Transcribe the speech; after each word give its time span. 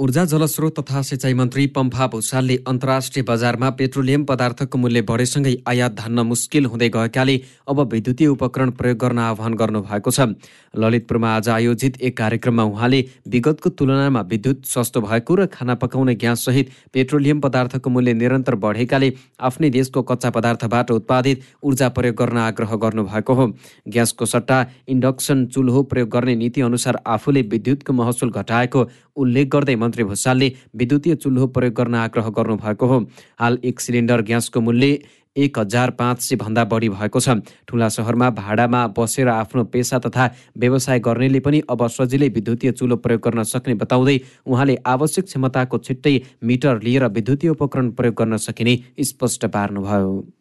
ऊर्जा 0.00 0.24
जलस्रोत 0.24 0.78
तथा 0.78 1.00
सिँचाइ 1.02 1.34
मन्त्री 1.34 1.66
पम्फा 1.76 2.06
भूषालले 2.06 2.56
अन्तर्राष्ट्रिय 2.68 3.24
बजारमा 3.28 3.68
पेट्रोलियम 3.70 4.22
पदार्थको 4.24 4.78
मूल्य 4.78 5.00
बढेसँगै 5.02 5.52
आयात 5.68 5.92
धान्न 5.94 6.20
मुस्किल 6.26 6.66
हुँदै 6.66 6.88
गएकाले 6.88 7.36
अब 7.68 7.80
विद्युतीय 7.92 8.26
उपकरण 8.26 8.70
प्रयोग 8.80 8.96
गर्न 8.98 9.18
आह्वान 9.20 9.54
गर्नुभएको 9.54 10.10
छ। 10.10 10.20
ललितपुरमा 10.74 11.34
आज 11.36 11.48
आयोजित 11.48 12.00
एक 12.00 12.16
कार्यक्रममा 12.16 12.64
उहाँले 12.64 13.00
विगतको 13.28 13.70
तुलनामा 13.76 14.20
विद्युत 14.32 14.64
सस्तो 14.66 15.00
भएको 15.00 15.34
र 15.34 15.46
खाना 15.52 15.74
पकाउने 15.76 16.14
ग्याससहित 16.16 16.70
पेट्रोलियम 16.94 17.40
पदार्थको 17.40 17.90
मूल्य 17.90 18.14
निरन्तर 18.14 18.54
बढेकाले 18.56 19.12
आफ्नै 19.42 19.70
देशको 19.70 20.02
कच्चा 20.08 20.30
पदार्थबाट 20.30 20.90
उत्पादित 20.92 21.44
ऊर्जा 21.62 21.88
प्रयोग 21.90 22.16
गर्न 22.16 22.38
आग्रह 22.46 22.74
गर्नुभएको 22.78 23.34
हो। 23.34 23.46
ग्यासको 23.88 24.24
सट्टा 24.24 24.64
इन्डक्सन 24.88 25.46
चुल्हो 25.52 25.82
प्रयोग 25.92 26.08
गर्ने 26.08 26.34
नीति 26.40 26.60
अनुसार 26.62 27.00
आफूले 27.06 27.42
विद्युतको 27.52 27.92
महसुल 27.92 28.30
घटाएको 28.32 28.88
उल्लेख 29.16 29.48
गर्दै 29.48 29.76
मन्त्री 29.76 30.04
भूषालले 30.04 30.52
विद्युतीय 30.76 31.14
चुल्हो 31.16 31.46
प्रयोग 31.46 31.74
गर्न 31.74 31.94
आग्रह 31.96 32.28
गर्नुभएको 32.30 32.86
हो। 32.86 33.00
हाल 33.40 33.58
एक 33.64 33.80
सिलिन्डर 33.80 34.22
ग्यासको 34.22 34.60
मूल्य 34.60 34.98
एक 35.36 35.58
हजार 35.58 35.90
पाँच 35.90 36.20
सय 36.20 36.36
भन्दा 36.36 36.64
बढी 36.64 36.88
भएको 36.88 37.20
छ। 37.20 37.38
ठुला 37.68 37.88
सहरमा 37.88 38.30
भाडामा 38.30 38.86
बसेर 38.96 39.28
आफ्नो 39.28 39.64
पेसा 39.64 39.98
तथा 39.98 40.26
व्यवसाय 40.58 40.98
गर्नेले 41.00 41.40
पनि 41.40 41.62
अब 41.70 41.86
सजिलै 41.88 42.28
विद्युतीय 42.28 42.72
चुलो 42.72 42.96
प्रयोग 42.96 43.20
गर्न 43.20 43.42
सक्ने 43.44 43.74
बताउँदै 43.76 44.18
उहाँले 44.46 44.76
आवश्यक 44.86 45.24
क्षमताको 45.24 45.78
छिट्टै 45.78 46.18
मिटर 46.42 46.82
लिएर 46.82 47.06
विद्युतीय 47.08 47.50
उपकरण 47.50 47.90
प्रयोग 47.92 48.14
गर्न 48.14 48.36
सकिने 48.38 48.78
स्पष्ट 49.00 49.46
पार्नुभयो। 49.46 50.39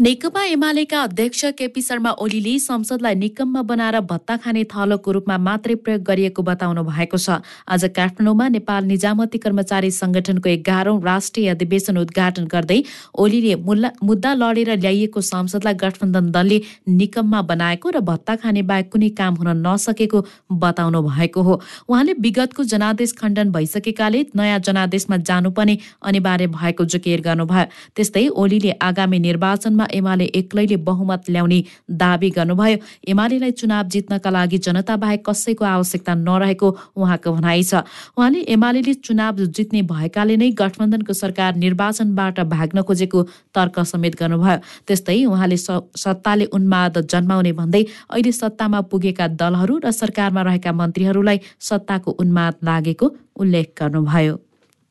नेकपा 0.00 0.42
एमालेका 0.44 1.00
अध्यक्ष 1.02 1.44
केपी 1.58 1.82
शर्मा 1.82 2.10
ओलीले 2.20 2.58
संसदलाई 2.58 3.14
निकममा 3.14 3.60
बनाएर 3.62 3.98
भत्ता 4.02 4.36
खाने 4.36 4.62
थलोको 4.66 5.12
रूपमा 5.12 5.36
मात्रै 5.38 5.74
प्रयोग 5.76 6.02
गरिएको 6.02 6.42
बताउनु 6.42 6.82
भएको 6.84 7.16
छ। 7.16 7.38
आज 7.70 7.84
काठमाडौँमा 7.94 8.48
नेपाल 8.48 8.84
निजामती 8.84 9.38
कर्मचारी 9.38 9.90
संगठनको 9.90 10.48
एघारौं 10.50 10.98
राष्ट्रिय 11.00 11.48
अधिवेशन 11.48 11.98
उद्घाटन 11.98 12.44
गर्दै 12.50 12.80
ओलीले 13.14 13.54
मुद्दा 14.02 14.32
लडेर 14.34 14.70
ल्याइएको 14.76 15.20
संसदलाई 15.22 15.74
गठबन्धन 15.84 16.30
दलले 16.30 16.60
निकममा 16.90 17.42
बनाएको 17.44 17.90
र 17.90 18.00
भत्ता 18.02 18.36
खाने 18.42 18.62
बाहेक 18.66 18.90
कुनै 18.90 19.08
काम 19.14 19.34
हुन 19.36 19.62
नसकेको 19.62 20.24
बताउनु 20.58 21.02
भएको 21.06 21.42
हो। 21.42 21.54
उहाँले 21.88 22.18
विगतको 22.18 22.64
जनादेश 22.74 23.14
खण्डन 23.14 23.54
भइसकेकाले 23.54 24.26
नयाँ 24.34 24.58
जनादेशमा 24.66 25.16
जानुपर्ने 25.22 25.78
अनिवार्य 26.02 26.46
भएको 26.58 26.84
जोकेर 26.90 27.20
गर्नुभयो। 27.22 27.64
त्यस्तै 27.94 28.26
ओलीले 28.34 28.76
आगामी 28.82 29.18
निर्वाचनमा 29.30 29.82
एमाले 29.90 30.24
एक्लैले 30.34 30.76
बहुमत 30.84 31.30
ल्याउने 31.30 31.62
दावी 31.90 32.30
गर्नुभयो। 32.30 32.78
एमालेलाई 33.08 33.50
चुनाव 33.52 33.88
जित्नका 33.88 34.30
लागि 34.30 34.58
जनता 34.58 34.96
बाहेक 34.96 35.22
कसैको 35.28 35.64
आवश्यकता 35.64 36.14
नरहेको 36.14 36.68
उहाँको 36.96 37.32
भनाइ 37.32 37.62
छ। 37.62 37.82
उहाँले 38.16 38.40
एमाले 38.54 38.94
चुनाव 38.96 39.44
जित्ने 39.48 39.82
भएकाले 39.82 40.36
नै 40.36 40.50
गठबन्धनको 40.52 41.12
सरकार 41.14 41.54
निर्वाचनबाट 41.56 42.40
भाग्न 42.46 42.82
खोजेको 42.82 43.22
तर्क 43.54 43.78
समेत 43.84 44.14
गर्नुभयो। 44.20 44.58
त्यस्तै 44.86 45.24
उहाँले 45.24 45.56
सत्ताले 45.56 46.44
उन्माद 46.52 46.98
जन्माउने 47.10 47.52
भन्दै 47.52 47.82
अहिले 48.10 48.32
सत्तामा 48.32 48.80
पुगेका 48.90 49.28
दलहरू 49.40 49.78
र 49.84 49.90
सरकारमा 49.90 50.42
रहेका 50.42 50.72
मन्त्रीहरूलाई 50.72 51.38
सत्ताको 51.60 52.10
उन्माद 52.22 52.54
लागेको 52.64 53.06
उल्लेख 53.36 53.66
गर्नुभयो। 53.78 54.43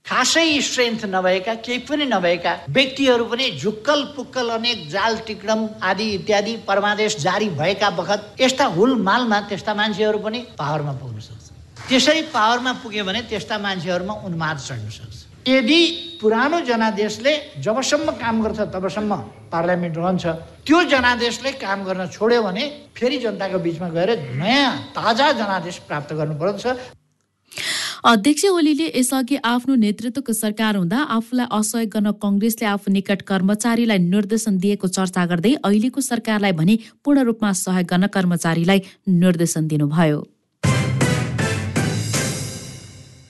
खासै 0.05 0.61
स्ट्रेन्थ 0.61 1.05
नभएका 1.05 1.53
केही 1.65 1.79
पनि 1.87 2.05
नभएका 2.05 2.51
व्यक्तिहरू 2.69 3.25
पनि 3.25 3.45
झुक्कल 3.55 4.03
पुक्कल 4.15 4.49
अनेक 4.49 4.87
जाल 4.89 5.15
टिक्रम 5.27 5.59
आदि 5.81 6.07
इत्यादि 6.13 6.55
परमादेश 6.67 7.17
जारी 7.17 7.49
भएका 7.59 7.89
बखत 7.99 8.41
यस्ता 8.41 8.65
हुलमालमा 8.75 9.39
त्यस्ता 9.49 9.73
मान्छेहरू 9.73 10.19
पनि 10.19 10.39
पावरमा 10.59 10.93
पुग्न 11.01 11.19
सक्छ। 11.19 11.87
त्यसरी 11.89 12.21
पावरमा 12.35 12.73
पुग्यो 12.83 13.03
भने 13.05 13.21
त्यस्ता 13.31 13.57
मान्छेहरूमा 13.57 14.13
उन्माद 14.27 14.57
चढ्न 14.67 14.89
सक्छ। 14.91 15.17
यदि 15.47 15.81
पुरानो 16.21 16.59
जनादेशले 16.67 17.33
जबसम्म 17.63 18.11
काम 18.23 18.41
गर्छ 18.43 18.59
तबसम्म 18.75 19.15
पार्लियामेन्ट 19.51 19.97
रहन्छ 19.97 20.25
त्यो 20.67 20.83
जनादेशले 20.93 21.51
काम 21.63 21.83
गर्न 21.83 22.07
छोड्यो 22.15 22.41
भने 22.43 22.63
फेरि 22.95 23.17
जनताको 23.23 23.59
बिचमा 23.65 23.89
गएर 23.95 24.09
नयाँ 24.35 24.71
ताजा 24.95 25.31
जनादेश 25.39 25.77
प्राप्त 25.87 26.13
गर्नुपर्छ 26.19 26.65
अध्यक्ष 28.05 28.45
ओलीले 28.45 28.89
यसअघि 28.95 29.35
आफ्नो 29.47 29.75
नेतृत्वको 29.79 30.33
सरकार 30.33 30.75
हुँदा 30.75 31.03
आफूलाई 31.15 31.45
असहयोग 31.57 31.89
गर्न 31.93 32.11
कङ्ग्रेसले 32.23 32.65
आफू 32.67 32.91
निकट 32.91 33.21
कर्मचारीलाई 33.31 33.97
निर्देशन 33.97 34.57
दिएको 34.59 34.87
चर्चा 34.99 35.25
गर्दै 35.31 35.53
अहिलेको 35.63 36.01
सरकारलाई 36.11 36.51
भने 36.59 36.77
पूर्ण 37.03 37.23
रूपमा 37.31 37.51
सहयोग 37.63 37.87
गर्न 37.87 38.07
कर्मचारीलाई 38.11 38.79
निर्देशन 39.23 39.67
दिनुभयो। 39.67 40.19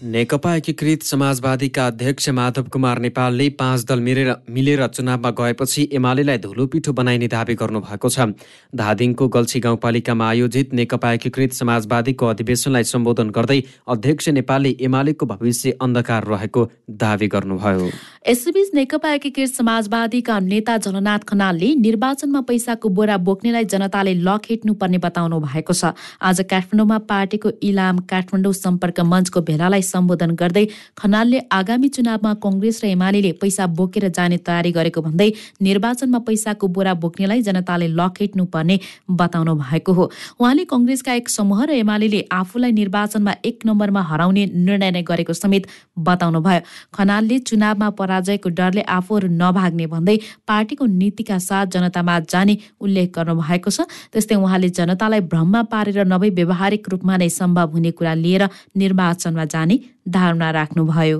नेकपा 0.04 0.54
एकीकृत 0.56 1.04
समाजवादीका 1.04 1.86
अध्यक्ष 1.88 2.28
माधव 2.30 2.64
कुमार 2.64 3.00
नेपालले 3.00 3.48
पाँच 3.50 3.84
दल 3.86 4.00
मिलेर 4.00 4.34
मिलेर 4.50 4.86
चुनावमा 4.88 5.30
गएपछि 5.32 5.88
एमालेलाई 5.94 6.38
धुलोपिठो 6.38 6.94
बनाइने 6.94 7.28
दावी 7.28 7.56
गर्नुभएको 7.56 8.10
छ। 8.10 8.28
धादिङको 8.76 9.28
गल्छी 9.28 9.60
गाउँपालिकामा 9.60 10.28
आयोजित 10.30 10.74
नेकपा 10.74 11.12
एकीकृत 11.14 11.54
समाजवादीको 11.54 12.26
अधिवेशनलाई 12.28 12.84
सम्बोधन 12.84 13.30
गर्दै 13.32 13.60
अध्यक्ष 13.88 14.30
नेपालले 14.30 14.76
एमालेको 14.82 15.26
भविष्य 15.26 15.72
अन्धकार 15.82 16.28
रहेको 16.28 16.68
दावी 17.00 17.28
गर्नुभयो। 17.28 17.90
यसैबीच 18.28 18.70
नेकपा 18.74 19.10
एकीकृत 19.14 19.50
समाजवादीका 19.52 20.38
नेता 20.40 20.78
झलनाथ 20.78 21.24
खनालले 21.28 21.74
निर्वाचनमा 21.76 22.42
पैसाको 22.48 22.90
बोरा 22.90 23.16
बोक्नेलाई 23.20 23.66
जनताले 23.68 24.14
लखेट्नु 24.24 24.74
पर्ने 24.80 24.98
बताउनु 25.04 25.40
भएको 25.44 25.74
छ। 25.74 25.92
आज 26.24 26.40
काठमाडौँमा 26.52 26.98
पार्टीको 27.04 27.50
इलाम 27.62 27.98
काठमाडौँ 28.08 28.54
सम्पर्क 28.54 29.00
मञ्चको 29.04 29.42
भेलालाई 29.50 29.82
सम्बोधन 29.84 30.32
गर्दै 30.40 30.66
खनालले 30.96 31.40
आगामी 31.52 31.88
चुनावमा 31.90 32.34
कङ्ग्रेस 32.46 32.80
र 32.84 32.88
एमाले 32.96 33.32
पैसा 33.44 33.68
बोकेर 33.76 34.08
जाने 34.16 34.38
तयारी 34.40 34.72
गरेको 34.72 35.02
भन्दै 35.04 35.30
निर्वाचनमा 35.68 36.20
पैसाको 36.24 36.68
बोरा 36.80 36.94
बोक्नेलाई 37.04 37.42
जनताले 37.44 37.92
लखेट्नु 37.92 38.46
पर्ने 38.56 38.80
बताउनु 39.20 39.56
भएको 39.66 39.98
हो। 40.00 40.06
उहाँले 40.40 40.66
कङ्ग्रेसका 40.72 41.14
एक 41.20 41.28
समूह 41.30 41.66
र 41.66 41.76
एमाले 41.84 42.24
आफूलाई 42.32 42.72
निर्वाचनमा 42.72 43.36
एक 43.44 43.68
नम्बरमा 43.68 44.08
हराउने 44.14 44.48
निर्णय 44.64 44.92
नै 44.92 45.04
गरेको 45.12 45.34
समेत 45.36 45.68
बताउनु 46.08 46.40
भयो 46.40 46.66
खनालले 46.96 47.40
चुनावमा 47.52 47.90
पराजयको 48.14 48.50
डरले 48.50 48.82
आफूहरू 48.88 49.28
नभाग्ने 49.34 49.86
भन्दै 49.90 50.18
पार्टीको 50.46 50.86
नीतिका 50.86 51.38
साथ 51.40 51.66
जनतामा 51.74 52.20
जाने 52.30 52.58
उल्लेख 52.80 53.10
गर्नु 53.16 53.34
भएको 53.42 53.70
छ। 53.70 53.90
त्यस्तै 54.14 54.36
उहाँले 54.38 54.70
जनतालाई 54.70 55.22
भ्रममा 55.32 55.62
पारेर 55.74 56.06
नभई 56.06 56.30
व्यवहारिक 56.40 56.90
रूपमा 56.94 57.18
नै 57.18 57.30
सम्भव 57.30 57.70
हुने 57.74 57.92
कुरा 57.98 58.14
लिएर 58.14 58.44
निर्वाचनमा 58.78 59.46
जाने 59.54 59.76
धारणा 60.06 60.50
राख्नुभयो। 60.60 61.20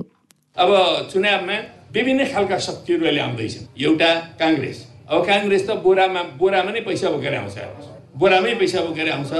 अब 0.56 0.70
चुनावमा 1.10 1.56
विभिन्न 1.94 2.20
खालका 2.30 2.58
शक्तिहरू 2.58 3.02
अहिले 3.04 3.20
आउँदैछन्। 3.26 3.64
एउटा 3.74 4.10
काङ्ग्रेस। 4.38 4.78
अब 5.10 5.18
काङ्ग्रेस 5.26 5.62
त 5.66 5.70
बोरामा 5.82 6.22
बोरामा 6.38 6.70
नै 6.70 6.80
पैसा 6.86 7.10
बोकेर 7.10 7.34
आउँछ। 7.34 7.56
बोरामै 8.14 8.54
पैसा 8.62 8.78
बोकेर 8.86 9.08
आउँछ 9.10 9.32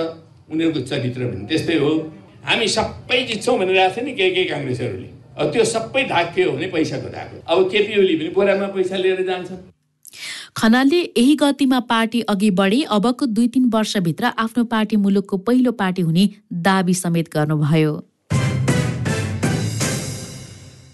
उनीहरूको 0.50 0.80
चरित्र 0.90 1.20
पनि 1.30 1.46
त्यस्तै 1.46 1.76
हो। 1.78 1.90
हामी 2.44 2.66
सबै 2.68 3.20
जित्छौँ 3.30 3.58
भनेर 3.58 3.78
आएको 3.78 3.94
थियो 3.94 4.04
नि 4.04 4.12
केही 4.18 4.30
केही 4.34 4.46
काङ्ग्रेसहरूले। 4.52 5.08
त्यो 5.38 5.64
सबै 5.64 6.02
हो 6.44 6.52
भने 6.52 6.66
पैसाको 6.66 7.08
हो 7.08 7.42
अब 7.46 7.70
केपी 7.70 8.00
ओली 8.00 8.16
पनि 8.16 8.28
बोरामा 8.28 8.66
पैसा 8.66 8.96
लिएर 8.96 9.22
जान्छन् 9.26 9.62
खनालले 10.56 10.98
यही 10.98 11.34
गतिमा 11.34 11.80
पार्टी 11.80 12.20
अघि 12.20 12.50
बढी 12.50 12.82
अबको 12.96 13.26
दुई 13.26 13.48
तिन 13.48 13.64
वर्षभित्र 13.74 14.24
आफ्नो 14.38 14.64
पार्टी 14.64 14.96
मुलुकको 14.96 15.36
पहिलो 15.36 15.72
पार्टी 15.72 16.02
हुने 16.02 16.28
दावी 16.52 16.94
समेत 16.94 17.32
गर्नुभयो। 17.34 17.92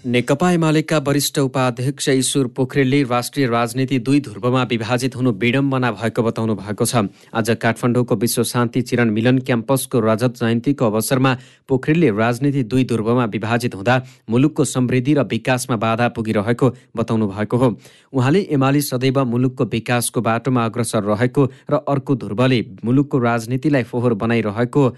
नेकपा 0.07 0.51
एमालेका 0.53 0.99
वरिष्ठ 0.99 1.39
उपाध्यक्ष 1.39 2.09
ईश्वर 2.09 2.47
पोखरेलले 2.57 3.03
राष्ट्रिय 3.03 3.47
राजनीति 3.47 3.99
दुई 3.99 4.21
ध्रुवमा 4.21 4.63
विभाजित 4.63 5.17
हुनु 5.17 5.33
विडम्बना 5.33 5.91
भएको 5.93 6.23
बताउनु 6.23 6.55
भएको 6.57 6.85
छ। 6.85 7.05
आज 7.35 7.51
काठमाडौँको 7.61 8.17
विश्व 8.17 8.43
शान्ति 8.43 8.83
चिरण 8.83 9.11
मिलन 9.11 9.39
क्याम्पसको 9.39 10.01
रजत 10.01 10.41
जयन्तीको 10.41 10.87
अवसरमा 10.87 11.37
पोखरेलले 11.69 12.11
राजनीति 12.17 12.63
दुई 12.65 12.85
ध्रुवमा 12.85 13.25
विभाजित 13.27 13.75
हुँदा 13.75 14.01
मुलुकको 14.31 14.65
समृद्धि 14.65 15.15
र 15.15 15.25
विकासमा 15.29 15.77
बाधा 15.77 16.09
पुगिरहेको 16.09 16.73
बताउनु 16.97 17.29
भएको 17.29 17.57
हो। 17.57 17.77
उहाँले 18.13 18.41
एमाले 18.51 18.81
सदैव 18.81 19.25
मुलुकको 19.25 19.65
विकासको 19.69 20.21
बाटोमा 20.21 20.65
अग्रसर 20.65 21.05
रहेको 21.13 21.45
र 21.71 21.85
अर्को 21.85 22.17
ध्रुवले 22.17 22.65
मुलुकको 22.85 23.19
राजनीतिलाई 23.21 23.83
फोहोर 23.85 24.15
बनाइरहेको 24.17 24.89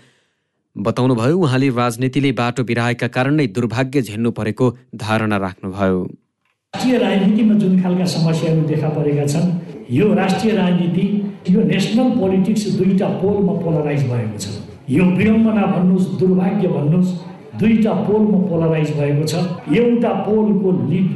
बताउनुभयो 0.77 1.39
उहाँले 1.39 1.69
राजनीतिले 1.71 2.33
बाटो 2.33 2.65
बिराएका 2.65 3.09
कारण 3.09 3.35
नै 3.37 3.47
दुर्भाग्य 3.47 4.03
झेल्नु 4.03 4.31
परेको 4.33 4.71
धारणा 4.97 5.37
राख्नुभयो। 5.37 5.99
राष्ट्रिय 6.75 6.99
राजनीतिमा 6.99 7.55
जुन 7.55 7.83
खालका 7.83 8.05
समस्याहरू 8.09 8.63
देखा 8.69 8.89
परेका 8.89 9.27
छन् 9.27 9.51
यो 9.93 10.07
राष्ट्रिय 10.15 10.57
राजनीति 10.57 11.05
यो 11.51 11.63
नेसनल 11.63 12.09
पोलिटिक्स 12.17 12.65
दुईवटा 12.77 13.09
पोलमा 13.21 13.53
पोलराइज 13.61 14.03
भएको 14.11 14.39
छ। 14.39 14.47
यो 14.91 15.05
विडम्बना 15.05 15.67
भन्नुहोस् 15.67 16.09
दुर्भाग्य 16.19 16.69
भन्नुहोस् 16.69 17.13
दुईवटा 17.61 17.93
पोलमा 18.09 18.39
पोलराइज 18.49 18.91
भएको 18.97 19.27
छ। 19.27 19.35
एउटा 19.77 20.13
पोलको 20.25 20.73
लिड 20.89 21.09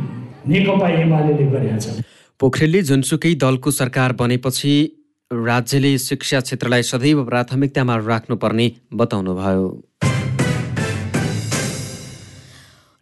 नेकपा 0.53 0.89
एमाले 1.01 1.33
गरेका 1.47 1.79
छ 1.79 2.05
पोखरेलले 2.41 2.83
जुनसुकै 2.83 3.35
दलको 3.41 3.71
सरकार 3.73 4.13
बनेपछि 4.21 4.75
राज्यले 5.33 5.99
शिक्षा 5.99 6.41
क्षेत्रलाई 6.41 6.83
सदैव 6.83 7.25
प्राथमिकतामा 7.25 7.97
राख्नुपर्ने 7.97 8.67
बताउनुभयो। 8.95 9.86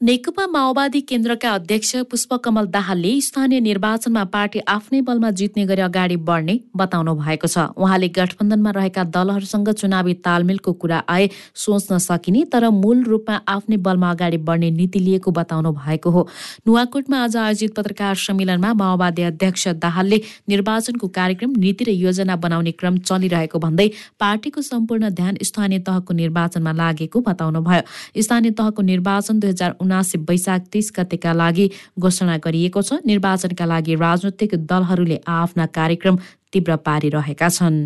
नेकपा 0.04 0.46
माओवादी 0.46 1.00
केन्द्रका 1.00 1.50
अध्यक्ष 1.50 1.94
पुष्पकमल 2.10 2.66
दाहालले 2.72 3.10
स्थानीय 3.20 3.60
निर्वाचनमा 3.60 4.24
पार्टी 4.32 4.60
आफ्नै 4.68 5.00
बलमा 5.00 5.30
जित्ने 5.30 5.64
गरी 5.66 5.80
अगाडि 5.80 6.16
बढ्ने 6.28 6.58
बताउनु 6.76 7.14
भएको 7.16 7.48
छ। 7.48 7.58
उहाँले 7.72 8.08
गठबन्धनमा 8.12 8.70
रहेका 8.76 9.04
दलहरूसँग 9.08 9.70
चुनावी 9.72 10.14
तालमेलको 10.20 10.72
कुरा 10.82 10.98
आए 11.08 11.28
सोच्न 11.56 11.98
सकिने 11.98 12.44
तर 12.52 12.68
मूल 12.70 13.02
रूपमा 13.04 13.36
आफ्नै 13.48 13.76
बलमा 13.86 14.10
अगाडि 14.10 14.36
बढ्ने 14.44 14.70
नीति 14.72 14.98
लिएको 14.98 15.30
बताउनु 15.30 15.72
भएको 15.72 16.10
हो। 16.10 16.26
नुवाकोटमा 16.66 17.22
आज 17.24 17.36
आयोजित 17.36 17.74
पत्रकार 17.74 18.14
सम्मेलनमा 18.26 18.74
माओवादी 18.74 19.22
अध्यक्ष 19.22 19.66
दाहालले 19.80 20.20
निर्वाचनको 20.48 21.08
कार्यक्रम 21.16 21.56
नीति 21.64 21.84
र 21.84 21.96
योजना 21.96 22.36
बनाउने 22.44 22.72
क्रम 22.76 22.98
चलिरहेको 23.08 23.58
भन्दै 23.58 23.88
पार्टीको 24.20 24.66
सम्पूर्ण 24.68 25.10
ध्यान 25.16 25.40
स्थानीय 25.42 25.80
तहको 25.88 26.20
निर्वाचनमा 26.20 26.72
लागेको 26.82 27.24
बताउनुभयो। 27.24 28.22
स्थानीय 28.22 28.56
तहको 28.60 28.88
निर्वाचन 28.92 29.40
दुई 29.40 29.92
उनासी 29.94 30.18
वैशाख 30.26 30.60
तीस 30.72 30.92
गतेका 30.98 31.32
लागि 31.32 31.70
घोषणा 31.94 32.36
गरिएको 32.42 32.82
छ। 32.82 32.98
निर्वाचनका 33.06 33.64
लागि 33.64 33.94
राजनैतिक 33.94 34.66
दलहरूले 34.66 35.18
आफ्ना 35.22 35.66
कार्यक्रम 35.70 36.16
तीव्र 36.50 36.76
पारिरहेका 36.82 37.48
छन्। 37.48 37.78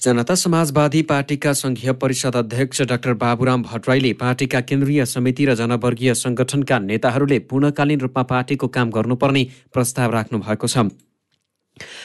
जनता 0.00 0.34
समाजवादी 0.34 1.02
पार्टीका 1.06 1.52
संघीय 1.52 1.92
परिषद 1.94 2.36
अध्यक्ष 2.36 2.82
डाक्टर 2.90 3.12
बाबुराम 3.14 3.62
भट्टराईले 3.62 4.12
पार्टीका 4.18 4.60
केन्द्रीय 4.60 5.04
समिति 5.06 5.44
र 5.46 5.54
जनवर्गीय 5.54 6.14
संगठनका 6.14 6.78
नेताहरूले 6.80 7.38
पूर्णकालीन 7.46 8.00
रूपमा 8.00 8.22
पार्टीको 8.26 8.66
काम 8.68 8.90
गर्नुपर्ने 8.90 9.42
प्रस्ताव 9.74 10.10
राख्नु 10.10 10.38
भएको 10.38 10.66
छ। 10.66 10.90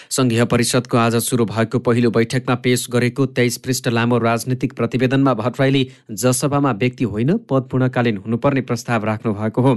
सङ्घीय 0.10 0.44
परिषदको 0.46 0.98
आज 0.98 1.16
सुरु 1.16 1.46
भएको 1.46 1.80
पहिलो 1.80 2.10
बैठकमा 2.12 2.56
पेश 2.56 2.86
गरेको 2.92 3.26
तेइस 3.26 3.58
पृष्ठ 3.58 3.88
लामो 3.88 4.18
राजनीतिक 4.18 4.74
प्रतिवेदनमा 4.74 5.34
भट्टराईले 5.34 5.86
जसपामा 6.14 6.72
व्यक्ति 6.74 7.04
होइन 7.04 7.38
पद 7.50 7.68
पूर्णकालीन 7.72 8.18
हुनुपर्ने 8.18 8.62
प्रस्ताव 8.62 9.06
राख्नु 9.06 9.34
भएको 9.34 9.62
हो। 9.62 9.76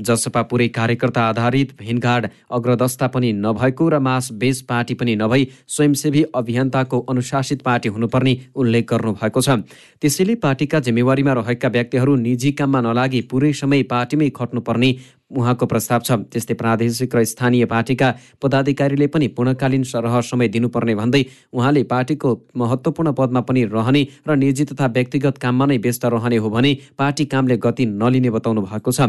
जसपा 0.00 0.42
पुरै 0.42 0.68
कार्यकर्ता 0.68 1.22
आधारित 1.22 1.74
भिनघाड 1.78 2.28
अग्रदस्ता 2.50 3.06
पनि 3.06 3.32
नभएको 3.32 3.88
र 3.88 3.98
मास 3.98 4.32
बेस 4.32 4.62
पार्टी 4.62 4.94
पनि 4.94 5.16
नभई 5.16 5.48
स्वयंसेवी 5.68 6.22
अभियन्ताको 6.34 7.00
अनुशासित 7.00 7.62
पार्टी 7.62 7.88
हुनुपर्ने 7.88 8.36
उल्लेख 8.54 8.86
गर्नुभएको 8.90 9.40
छ। 9.40 9.58
त्यसैले 10.00 10.34
पार्टीका 10.34 10.80
जिम्मेवारीमा 10.80 11.32
रहेका 11.32 11.68
व्यक्तिहरू 11.68 12.14
निजी 12.16 12.52
काममा 12.52 12.80
नलागी 12.80 13.20
पुरै 13.26 13.52
समय 13.52 13.82
पार्टीमै 13.90 14.30
खट्नुपर्ने 14.30 14.96
उहाँको 15.32 15.66
प्रस्ताव 15.66 16.00
छ। 16.00 16.10
त्यस्तै 16.28 16.54
प्रादेशिक 16.54 17.14
र 17.16 17.24
स्थानीय 17.24 17.64
पार्टीका 17.66 18.08
पदाधिकारीले 18.42 19.06
पनि 19.08 19.26
पूर्णकालीन 19.36 19.82
सरह 19.82 20.20
समय 20.22 20.48
दिनुपर्ने 20.48 20.94
भन्दै 20.94 21.22
उहाँले 21.52 21.82
पार्टीको 21.88 22.30
महत्त्वपूर्ण 22.56 23.12
पदमा 23.12 23.40
पनि 23.40 23.64
रहने 23.72 24.02
र 24.28 24.36
निजी 24.36 24.64
तथा 24.70 24.86
व्यक्तिगत 24.92 25.38
काममा 25.38 25.66
नै 25.66 25.76
व्यस्त 25.78 26.04
रहने 26.06 26.36
हो 26.36 26.50
भने 26.50 26.72
पार्टी 26.98 27.24
कामले 27.26 27.56
गति 27.58 27.86
नलिने 27.86 28.30
बताउनु 28.30 28.62
भएको 28.62 28.90
छ। 28.92 29.00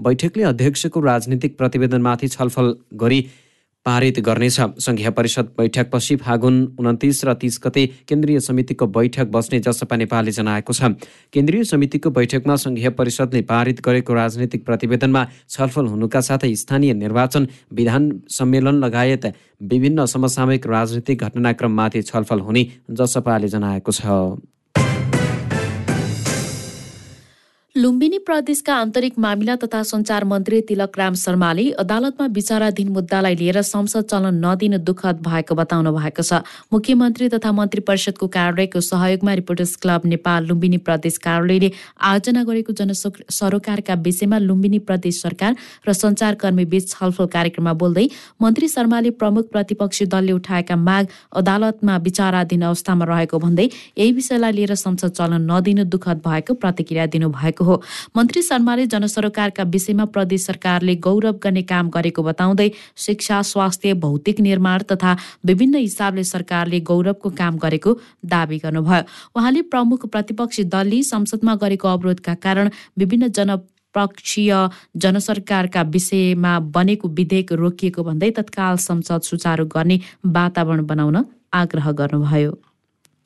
बैठकले 0.00 0.42
अध्यक्षको 0.44 1.00
राजनीतिक 1.02 1.56
प्रतिवेदनमाथि 1.58 2.28
छलफल 2.28 2.74
गरी 2.94 3.20
पारित 3.86 4.18
गर्नेछ 4.20 4.60
सङ्घीय 4.78 5.10
परिषद 5.10 5.46
बैठकपछि 5.58 6.16
फागुन 6.16 6.56
उन्तिस 6.78 7.24
र 7.24 7.34
तिस 7.34 7.58
गते 7.64 7.86
केन्द्रीय 8.08 8.40
समितिको 8.40 8.86
बैठक 8.86 9.26
बस्ने 9.32 9.60
जसपा 9.60 9.96
नेपालले 9.96 10.32
जनाएको 10.32 10.72
छ। 10.72 10.92
केन्द्रीय 11.32 11.64
समितिको 11.64 12.10
बैठकमा 12.10 12.56
सङ्घीय 12.56 12.90
परिषदले 12.92 13.42
पारित 13.48 13.80
गरेको 13.80 14.14
राजनीतिक 14.14 14.64
प्रतिवेदनमा 14.66 15.24
छलफल 15.48 15.86
हुनुका 15.86 16.20
साथै 16.20 16.54
स्थानीय 16.56 16.94
निर्वाचन 16.94 17.48
विधान 17.72 18.12
सम्मेलन 18.28 18.84
लगायत 18.84 19.26
विभिन्न 19.64 20.06
समसामयिक 20.06 20.66
राजनीतिक 20.68 21.24
घटनाक्रममाथि 21.24 22.02
छलफल 22.02 22.40
हुने 22.40 22.68
जसपाले 22.92 23.48
जनाएको 23.48 23.92
छ। 23.92 24.04
लुम्बिनी 27.76 28.18
प्रदेशका 28.18 28.74
आन्तरिक 28.74 29.18
मामिला 29.18 29.54
तथा 29.56 29.82
सञ्चार 29.82 30.24
मन्त्री 30.24 30.60
तिलक 30.68 30.98
राम 30.98 31.14
शर्माले 31.14 31.68
अदालतमा 31.78 32.26
विचाराधीन 32.34 32.88
मुद्दालाई 32.92 33.34
लिएर 33.36 33.60
संसद 33.62 34.04
चलन 34.10 34.40
नदिनु 34.44 34.78
दुःखद 34.82 35.20
भएको 35.22 35.54
बताउनु 35.54 35.92
भएको 35.94 36.22
छ। 36.22 36.42
मुख्यमन्त्री 36.72 37.28
तथा 37.30 37.52
मन्त्री 37.52 37.80
परिषदको 37.86 38.26
कार्यालयको 38.28 38.80
सहयोगमा 38.80 39.34
रिपोर्टर्स 39.40 39.74
क्लब 39.76 40.06
नेपाल 40.06 40.46
लुम्बिनी 40.46 40.78
प्रदेश 40.82 41.18
कार्यालयले 41.22 41.70
आयोजना 42.10 42.42
गरेको 42.42 42.72
जन 42.74 42.92
सरोकारका 43.30 43.94
विषयमा 44.02 44.38
लुम्बिनी 44.40 44.78
प्रदेश 44.90 45.22
सरकार 45.22 45.54
र 45.86 45.92
सञ्चारकर्मी 45.94 46.64
बीच 46.74 46.90
छलफल 46.90 47.30
कार्यक्रममा 47.36 47.72
बोल्दै 47.84 48.06
मन्त्री 48.42 48.68
शर्माले 48.74 49.14
प्रमुख 49.22 49.54
प्रतिपक्षी 49.54 50.06
दलले 50.16 50.32
उठाएका 50.40 50.80
माग 50.90 51.14
अदालतमा 51.36 51.96
विचाराधीन 52.10 52.66
अवस्थामा 52.72 53.10
रहेको 53.14 53.38
भन्दै 53.46 53.70
यही 53.70 54.12
विषयलाई 54.20 54.58
लिएर 54.58 54.74
संसद 54.84 55.16
चलन 55.22 55.50
नदिनु 55.52 55.88
दुःखद 55.94 56.26
भएको 56.28 56.60
प्रतिक्रिया 56.66 57.06
दिनुभएको 57.14 57.58
भएको 57.60 57.69
हो। 57.70 57.80
मन्त्री 58.16 58.42
शर्माले 58.42 58.86
जनसरोकारका 58.88 59.64
विषयमा 59.70 60.04
प्रदेश 60.10 60.46
सरकारले 60.46 60.94
गौरव 61.00 61.38
गर्ने 61.38 61.62
काम 61.64 61.90
गरेको 61.90 62.22
बताउँदै 62.22 62.70
शिक्षा 62.98 63.40
स्वास्थ्य 63.46 63.94
भौतिक 64.02 64.40
निर्माण 64.40 64.82
तथा 64.92 65.16
विभिन्न 65.46 65.74
हिसाबले 65.80 66.24
सरकारले 66.26 66.80
गौरवको 66.92 67.30
काम 67.40 67.58
गरेको 67.58 67.98
दावी 68.26 68.58
गर्नुभयो। 68.58 69.02
उहाँले 69.36 69.62
प्रमुख 69.72 70.06
प्रतिपक्षी 70.12 70.64
दलले 70.68 71.02
संसदमा 71.06 71.54
गरेको 71.56 71.88
अवरोधका 71.88 72.34
कारण 72.44 72.70
विभिन्न 72.98 73.28
जन 73.30 73.56
पक्षीय 73.94 74.52
जनसरकारका 74.96 75.82
विषयमा 75.94 76.52
बनेको 76.74 77.08
विधेयक 77.10 77.52
रोकिएको 77.52 78.02
भन्दै 78.02 78.30
तत्काल 78.36 78.76
संसद 78.80 79.22
सुचारू 79.28 79.64
गर्ने 79.66 79.96
वातावरण 80.26 80.86
बनाउन 80.86 81.16
आग्रह 81.52 81.90
गर्नुभयो। 82.00 82.52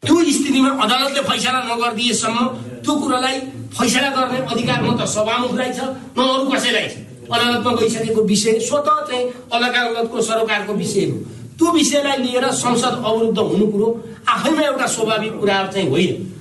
त्यो 0.03 0.15
स्थितिमा 0.31 0.71
अदालतले 0.85 1.23
फैसला 1.29 1.61
नगरिदिएसम्म 1.65 2.39
त्यो 2.81 2.95
कुरालाई 2.97 3.37
फैसला 3.75 4.09
गर्ने 4.17 4.39
अधिकार 4.47 4.83
न 4.83 4.97
त 4.99 5.07
सभामुखलाई 5.11 5.73
छ 5.73 5.81
न 6.17 6.21
अरू 6.25 6.45
कसैलाई 6.51 6.89
छ 6.89 6.97
अदालतमा 7.27 7.73
गइसकेको 7.81 8.23
विषय 8.25 8.59
स्वत 8.69 8.89
चाहिँ 9.09 9.25
अलग 9.53 9.75
अदालतको 9.75 10.21
सरकारको 10.23 10.73
विषय 10.75 11.05
हो 11.11 11.19
त्यो 11.59 11.73
विषयलाई 11.73 12.17
लिएर 12.23 12.51
संसद 12.55 13.03
अवरुद्ध 13.05 13.39
हुनु 13.41 13.67
कुरो 13.73 13.89
आफैमा 14.29 14.63
एउटा 14.65 14.87
स्वाभाविक 14.95 15.41
कुराहरू 15.41 15.73
चाहिँ 15.73 15.89
होइन 15.91 16.34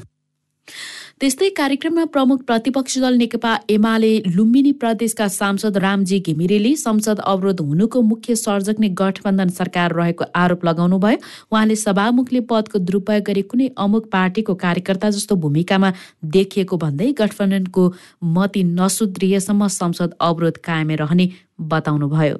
त्यस्तै 1.23 1.47
कार्यक्रममा 1.57 2.03
प्रमुख 2.13 2.39
प्रतिपक्षी 2.47 3.01
दल 3.01 3.17
नेकपा 3.19 3.51
एमाले 3.73 4.07
लुम्बिनी 4.31 4.71
प्रदेशका 4.79 5.27
सांसद 5.35 5.77
रामजी 5.83 6.17
घिमिरेले 6.19 6.71
संसद 6.81 7.21
अवरोध 7.33 7.61
हुनुको 7.67 8.01
मुख्य 8.07 8.35
सर्जक 8.41 8.81
नै 8.85 8.89
गठबन्धन 9.01 9.53
सरकार 9.59 9.95
रहेको 9.99 10.27
आरोप 10.41 10.65
लगाउनु 10.69 10.99
भयो 11.05 11.21
उहाँले 11.53 11.79
सभामुखले 11.83 12.41
पदको 12.51 12.83
दुरुपयोग 12.89 13.23
गरी 13.31 13.45
कुनै 13.55 13.69
अमुक 13.85 14.11
पार्टीको 14.17 14.57
कार्यकर्ता 14.65 15.13
जस्तो 15.19 15.39
भूमिकामा 15.47 15.93
देखिएको 16.35 16.81
भन्दै 16.83 17.09
गठबन्धनको 17.23 17.87
मती 18.35 18.67
नसुध्रिएसम्म 18.75 19.73
संसद 19.79 20.19
अवरोध 20.29 20.61
कायमै 20.67 21.01
रहने 21.05 21.31
बताउनुभयो। 21.71 22.37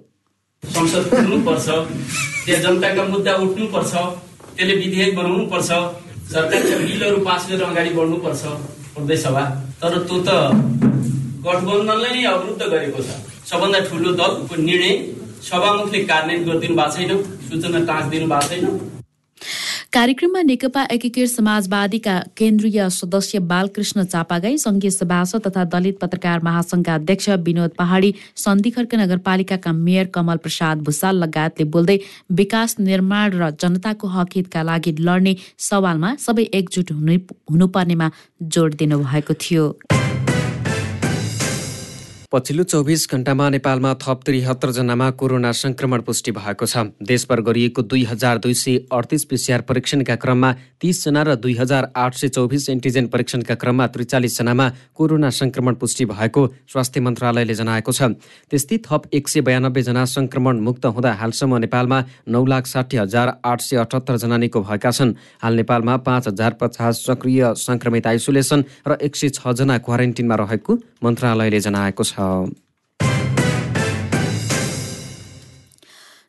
संसद 0.63 1.03
त्यहाँ 2.46 2.62
जनताका 2.62 3.12
मुद्दा 3.15 3.41
उठ्नुपर्छ 3.50 3.91
त्यसले 4.55 4.75
विधेयक 4.77 5.15
बनाउनुपर्छ 5.15 5.84
सरकारका 6.25 6.75
बिलहरू 6.79 7.17
पास 7.25 7.48
गरेर 7.50 7.63
अगाडि 7.63 7.89
बढ्नुपर्छ। 7.96 8.43
प्रदेश 8.95 9.19
सभा 9.23 9.43
तर 9.81 9.93
त्यो 10.07 10.17
त 10.27 10.29
गठबन्धनलाई 11.45 12.12
नै 12.15 12.23
अवरुद्ध 12.31 12.62
गरेको 12.63 13.00
छ। 13.03 13.09
सबभन्दा 13.50 13.79
ठुलो 13.89 14.12
दलको 14.19 14.55
निर्णय 14.69 14.93
सभामुखले 15.50 16.00
कार्यान्वयन 16.09 16.45
गरिदिनु 16.47 16.75
भएको 16.79 16.91
छैन 16.95 17.12
सूचना 17.47 17.79
टाँसिदिनु 17.89 18.27
भएको 18.33 18.47
छैन। 18.50 18.92
कार्यक्रममा 19.93 20.41
नेकपा 20.41 20.83
एकीकृत 20.91 21.29
समाजवादीका 21.29 22.13
केन्द्रीय 22.38 22.79
सदस्य 22.89 23.39
बालकृष्ण 23.50 24.03
चापागाई 24.03 24.57
संघीय 24.57 24.89
सभासद 24.91 25.41
तथा 25.47 25.63
दलित 25.69 26.00
पत्रकार 26.01 26.39
महासंघका 26.43 26.95
अध्यक्ष 26.95 27.29
विनोद 27.45 27.71
पहाडी 27.77 28.13
सन्धिखर्क 28.43 28.95
नगरपालिकाका 28.95 29.71
मेयर 29.71 30.07
कमल 30.15 30.38
प्रसाद 30.43 30.81
भूषाल 30.89 31.23
लगायतले 31.23 31.65
बोल्दै 31.69 31.97
विकास 32.41 32.75
निर्माण 32.79 33.38
र 33.38 33.50
जनताको 33.62 34.07
हकहितका 34.17 34.63
लागि 34.65 34.95
लड्ने 35.00 35.35
सवालमा 35.69 36.15
सबै 36.25 36.50
एकजुट 36.62 36.91
हुनुपर्नेमा 36.91 38.09
जोड 38.55 38.75
दिनुभएको 38.81 39.33
थियो। 39.45 39.69
पछिल्लो 42.33 42.63
चौबिस 42.63 43.01
घण्टामा 43.13 43.47
नेपालमा 43.49 43.93
थप 44.01 44.21
त्रिहत्तर 44.25 44.69
जनामा 44.73 45.09
कोरोना 45.21 45.51
संक्रमण 45.53 46.01
पुष्टि 46.01 46.31
भएको 46.33 46.65
छ। 46.65 46.77
देशभर 47.05 47.41
गरिएको 47.45 47.81
दुई 47.85 48.03
हजार 48.09 48.37
दुई 48.41 48.53
सय 48.57 48.77
अडतिस 48.89 49.23
पिसिआर 49.29 49.61
परीक्षणका 49.69 50.15
क्रममा 50.17 50.49
तीसजना 50.81 51.21
र 51.23 51.35
दुई 51.37 51.53
हजार 51.55 51.91
आठ 51.95 52.15
सय 52.17 52.27
चौबिस 52.29 52.69
एन्टिजेन 52.69 53.07
परीक्षणका 53.13 53.55
क्रममा 53.55 53.87
त्रिचालिसजनामा 53.87 54.67
कोरोना 54.97 55.29
संक्रमण 55.29 55.73
पुष्टि 55.77 56.05
भएको 56.05 56.47
स्वास्थ्य 56.73 57.01
मन्त्रालयले 57.05 57.53
जनाएको 57.53 57.91
छ। 57.93 58.01
त्यस्तै 58.49 58.77
थप 58.81 59.13
एक 59.13 59.27
सय 59.29 59.41
बयानब्बे 59.45 59.81
जना 59.83 60.05
संक्रमण 60.15 60.65
मुक्त 60.65 60.85
हुँदा 60.87 61.13
हालसम्म 61.21 61.61
नेपालमा 61.69 62.01
नौ 62.33 62.43
लाख 62.45 62.65
साठी 62.65 62.97
हजार 62.97 63.33
आठ 63.45 63.61
सय 63.61 63.77
अठहत्तर 63.85 64.17
जना 64.17 64.37
निको 64.41 64.61
भएका 64.65 64.91
छन्। 64.91 65.13
हाल 65.37 65.53
नेपालमा 65.53 65.97
पाँच 66.01 66.27
हजार 66.33 66.57
पचास 66.57 67.05
सक्रिय 67.05 67.53
संक्रमित 67.61 68.07
आइसोलेसन 68.07 68.65
र 68.89 68.97
एक 69.05 69.15
सय 69.15 69.29
छजना 69.37 69.77
क्वारेन्टिनमा 69.85 70.35
रहेको 70.41 70.79
मन्त्रालयले 71.03 71.59
जनाएको 71.61 72.03
छ। 72.03 72.23
um, 72.24 72.56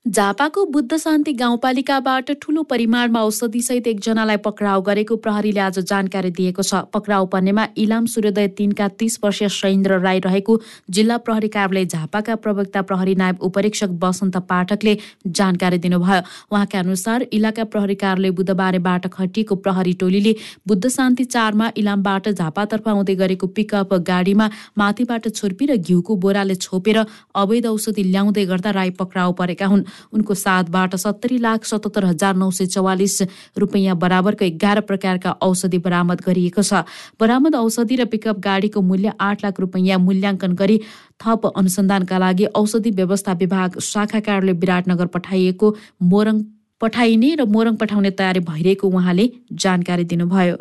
झापाको 0.04 0.64
बुद्ध 0.66 0.96
शान्ति 0.96 1.32
गाउँपालिकाबाट 1.32 2.30
ठूलो 2.42 2.62
परिमाणमा 2.62 3.20
औषधिसहित 3.20 3.86
एकजनालाई 3.86 4.36
पक्राउ 4.44 4.80
गरेको 4.82 5.16
प्रहरीले 5.16 5.60
आज 5.60 5.78
जानकारी 5.80 6.30
दिएको 6.30 6.62
छ। 6.62 6.80
पक्राउ 6.92 7.26
पर्नेमा 7.26 7.66
इलाम 7.76 8.06
सूर्योदय 8.06 8.48
तीनका 8.52 8.88
तीस 9.00 9.18
वर्षीय 9.24 9.48
शैन्द्र 9.48 9.98
राई 10.00 10.18
रहेको 10.20 10.60
जिल्ला 10.90 11.16
प्रहरी 11.18 11.48
कार्यालय 11.48 11.84
झापाका 11.86 12.34
प्रवक्ता 12.36 12.82
प्रहरी 12.82 13.14
नायब 13.14 13.38
उपरीक्षक 13.40 13.96
वसन्त 14.02 14.36
पाठकले 14.44 14.96
जानकारी 15.26 15.78
दिनुभयो। 15.78 16.20
उहाँका 16.52 16.78
अनुसार 16.78 17.26
इलाका 17.32 17.64
प्रहरी 17.64 17.94
कार्यालय 17.96 18.30
बुधबारबाट 18.36 19.06
खटिएको 19.08 19.56
प्रहरी 19.56 19.92
टोलीले 20.04 20.34
बुद्ध 20.68 20.88
शान्ति 20.88 21.24
चारमा 21.26 21.70
इलामबाट 21.76 22.28
झापातर्फ 22.28 22.88
आउँदै 22.88 23.14
गरेको 23.16 23.46
पिकअप 23.56 23.94
गाडीमा 24.04 24.50
माथिबाट 24.78 25.28
छुर्पी 25.32 25.66
र 25.66 25.76
घिउको 25.78 26.16
बोराले 26.18 26.54
छोपेर 26.60 27.04
अवैध 27.34 27.66
औषधि 27.66 28.02
ल्याउँदै 28.12 28.46
गर्दा 28.46 28.70
राई 28.72 28.90
पक्राउ 29.00 29.32
परेका 29.40 29.66
हुन्। 29.66 29.84
उनको 30.12 30.34
साथबाट 30.36 30.94
सत्तरी 30.96 31.38
लाख 31.38 31.64
सतहत्तर 31.64 32.04
हजार 32.04 32.36
नौ 32.36 32.50
सय 32.50 32.66
चौवालिस 32.68 33.22
रुपियाँ 33.58 33.96
बराबरको 33.96 34.44
एघार 34.44 34.80
प्रकारका 34.82 35.30
औषधि 35.42 35.78
बरामद 35.78 36.20
गरिएको 36.26 36.62
छ। 36.62 36.84
बरामद 37.20 37.54
औषधि 37.56 37.96
र 37.96 38.04
पिकअप 38.06 38.38
गाडीको 38.40 38.80
मूल्य 38.82 39.12
आठ 39.20 39.44
लाख 39.44 39.60
रुपियाँ 39.60 39.98
मूल्याङ्कन 40.00 40.52
गरी 40.54 40.80
थप 41.20 41.46
अनुसन्धानका 41.54 42.18
लागि 42.18 42.44
औषधि 42.54 42.90
व्यवस्था 42.92 43.32
विभाग 43.40 43.78
शाखा 43.82 44.20
कार्यालय 44.20 44.52
विराटनगर 44.60 45.06
पठाइएको 45.14 45.74
मोरङ 46.02 46.42
पठाइने 46.80 47.34
र 47.34 47.44
मोरङ 47.48 47.76
पठाउने 47.76 48.10
तयारी 48.12 48.40
भइरहेको 48.44 48.88
उहाँले 48.90 49.30
जानकारी 49.64 50.04
दिनुभयो। 50.04 50.56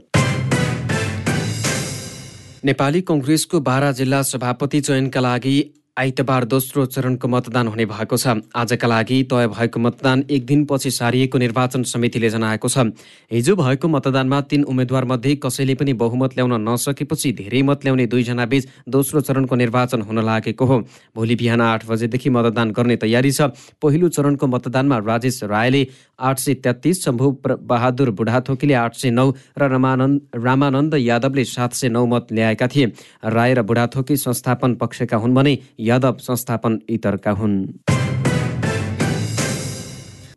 नेपाली 2.66 3.02
कङ्ग्रेसको 3.04 3.60
बाह्र 3.62 3.92
जिल्ला 3.94 4.22
सभापति 4.24 4.80
चयनका 4.82 5.20
लागि 5.20 5.56
आइतबार 5.98 6.46
दोस्रो 6.46 6.86
चरणको 6.86 7.28
मतदान 7.28 7.68
हुने 7.68 7.86
भएको 7.86 8.18
छ। 8.18 8.42
आजका 8.50 8.88
लागि 8.88 9.18
तय 9.30 9.48
भएको 9.48 9.80
मतदान 9.80 10.24
एक 10.26 10.46
दिनपछि 10.46 10.92
सारिएको 10.92 11.38
निर्वाचन 11.38 11.84
समितिले 11.86 12.30
जनाएको 12.34 12.68
छ। 12.68 12.90
हिजो 13.30 13.56
भएको 13.56 13.88
मतदानमा 13.88 14.40
तीन 14.50 14.64
उम्मेद्वार 14.66 15.06
मध्ये 15.06 15.36
कसैले 15.38 15.76
पनि 15.78 15.94
बहुमत 15.94 16.34
ल्याउन 16.34 16.54
नसकेपछि 16.66 17.32
धेरै 17.38 17.62
मत 17.62 17.86
ल्याउने 17.86 18.06
दुईजना 18.10 18.46
बीच 18.46 18.68
दोस्रो 18.90 19.22
चरणको 19.22 19.56
निर्वाचन 19.56 20.02
हुन 20.02 20.20
लागेको 20.26 20.66
हो। 20.66 20.80
भोलि 21.14 21.36
बिहान 21.36 21.62
आठ 21.62 21.86
बजेदेखि 21.86 22.30
मतदान 22.32 22.72
गर्ने 22.74 22.96
तयारी 22.98 23.32
छ। 23.32 23.54
पहिलो 23.78 24.10
चरणको 24.10 24.48
मतदानमा 24.50 24.98
राजेश 24.98 25.44
रायले 25.46 25.86
आठ 26.18 26.40
सय 26.40 26.54
तेत्तिस 26.58 27.04
शम्भु 27.06 27.30
बहादुर 27.46 28.10
बुढाथोकीले 28.18 28.74
आठ 28.74 28.98
सय 28.98 29.10
नौ 29.12 29.30
र 29.30 29.70
रमानन्द 29.70 30.42
रामानन्द 30.42 30.94
यादवले 30.98 31.46
सात 31.46 31.74
सय 31.78 31.90
नौ 31.94 32.06
मत 32.08 32.34
ल्याएका 32.34 32.68
थिए। 32.68 32.92
राय 33.30 33.54
र 33.54 33.62
बुढाथोकी 33.62 34.18
संस्थापन 34.18 34.76
पक्षका 34.82 35.18
हुन् 35.18 35.36
भने 35.36 35.58
यादव 35.84 36.18
संस्थापन 36.20 36.80
इतरका 36.90 37.32
हुन्। 37.32 37.56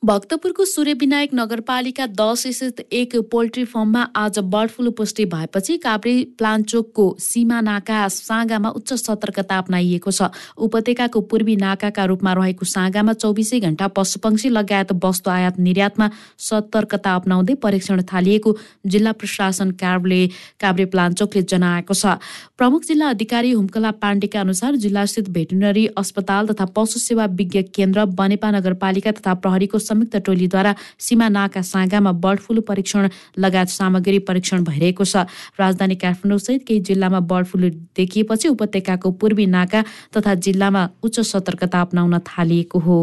भक्तपुरको 0.05 0.65
सूर्यविनायक 0.65 1.31
नगरपालिका 1.35 2.07
दस 2.09 2.43
स्थित 2.47 2.81
एक 2.93 3.15
पोल्ट्री 3.31 3.65
फर्ममा 3.65 4.01
आज 4.17 4.39
बर्ड 4.45 4.71
फ्लू 4.71 4.91
पुष्टि 4.91 5.25
भएपछि 5.25 5.77
काभ्रे 5.79 6.13
प्लान्चोकको 6.39 7.05
सीमा 7.21 7.61
नाका 7.61 8.07
साँगामा 8.09 8.69
उच्च 8.71 8.93
सतर्कता 8.95 9.59
अप्नाइएको 9.59 10.11
छ। 10.11 10.29
उपत्यकाको 10.59 11.21
पूर्वी 11.23 11.57
नाकाका 11.57 12.05
रूपमा 12.05 12.33
रहेको 12.33 12.65
साँगामा 12.67 13.13
चौबिसै 13.15 13.61
घण्टा 13.61 13.89
पशुपक्षी 13.89 14.49
लगायत 14.49 14.93
वस्तु 15.05 15.31
आयात 15.31 15.59
निर्यातमा 15.59 16.11
सतर्कता 16.41 17.15
अप्नाउँदै 17.15 17.55
परीक्षण 17.57 18.03
थालिएको 18.13 18.57
जिल्ला 18.87 19.13
प्रशासन 19.15 19.71
कार्यालय 19.81 20.27
काभ्रे 20.61 20.85
प्लान्चोकले 20.93 21.43
जनाएको 21.45 21.95
छ। 21.95 22.21
प्रमुख 22.59 22.85
जिल्ला 22.85 23.09
अधिकारी 23.09 23.53
हुम्कला 23.53 23.91
पाण्डेका 23.97 24.41
अनुसार 24.41 24.77
जिल्लास्थित 24.77 25.31
भेटनरी 25.31 25.87
अस्पताल 25.97 26.47
तथा 26.47 26.65
पशु 26.77 27.01
सेवा 27.01 27.27
विज्ञ 27.35 27.63
केन्द्र 27.73 28.05
बनेपा 28.15 28.51
नगरपालिका 28.51 29.13
तथा 29.17 29.35
प्रहरीको 29.41 29.85
संयुक्त 29.97 30.17
टोलीद्वारा 30.27 30.75
सीमा 31.01 31.29
नाका 31.29 31.63
साँगामा 31.65 32.13
बर्ड 32.21 32.41
फ्लू 32.41 32.61
परीक्षण 32.63 33.09
लगायत 33.39 33.69
सामग्री 33.71 34.19
परीक्षण 34.29 34.65
भइरहेको 34.65 35.05
छ। 35.05 35.25
राजधानी 35.57 35.97
काठमाडौँसहित 35.97 36.63
केही 36.69 36.81
जिल्लामा 36.85 37.21
बर्ड 37.25 37.47
फ्लू 37.47 37.69
देखिएपछि 37.97 38.49
उपत्यकाको 38.49 39.11
पूर्वी 39.17 39.47
नाका 39.49 39.85
तथा 40.13 40.35
जिल्लामा 40.47 40.89
उच्च 41.03 41.21
सतर्कता 41.27 41.81
अप्नाउन 41.81 42.19
थालिएको 42.29 42.79
हो। 42.79 42.99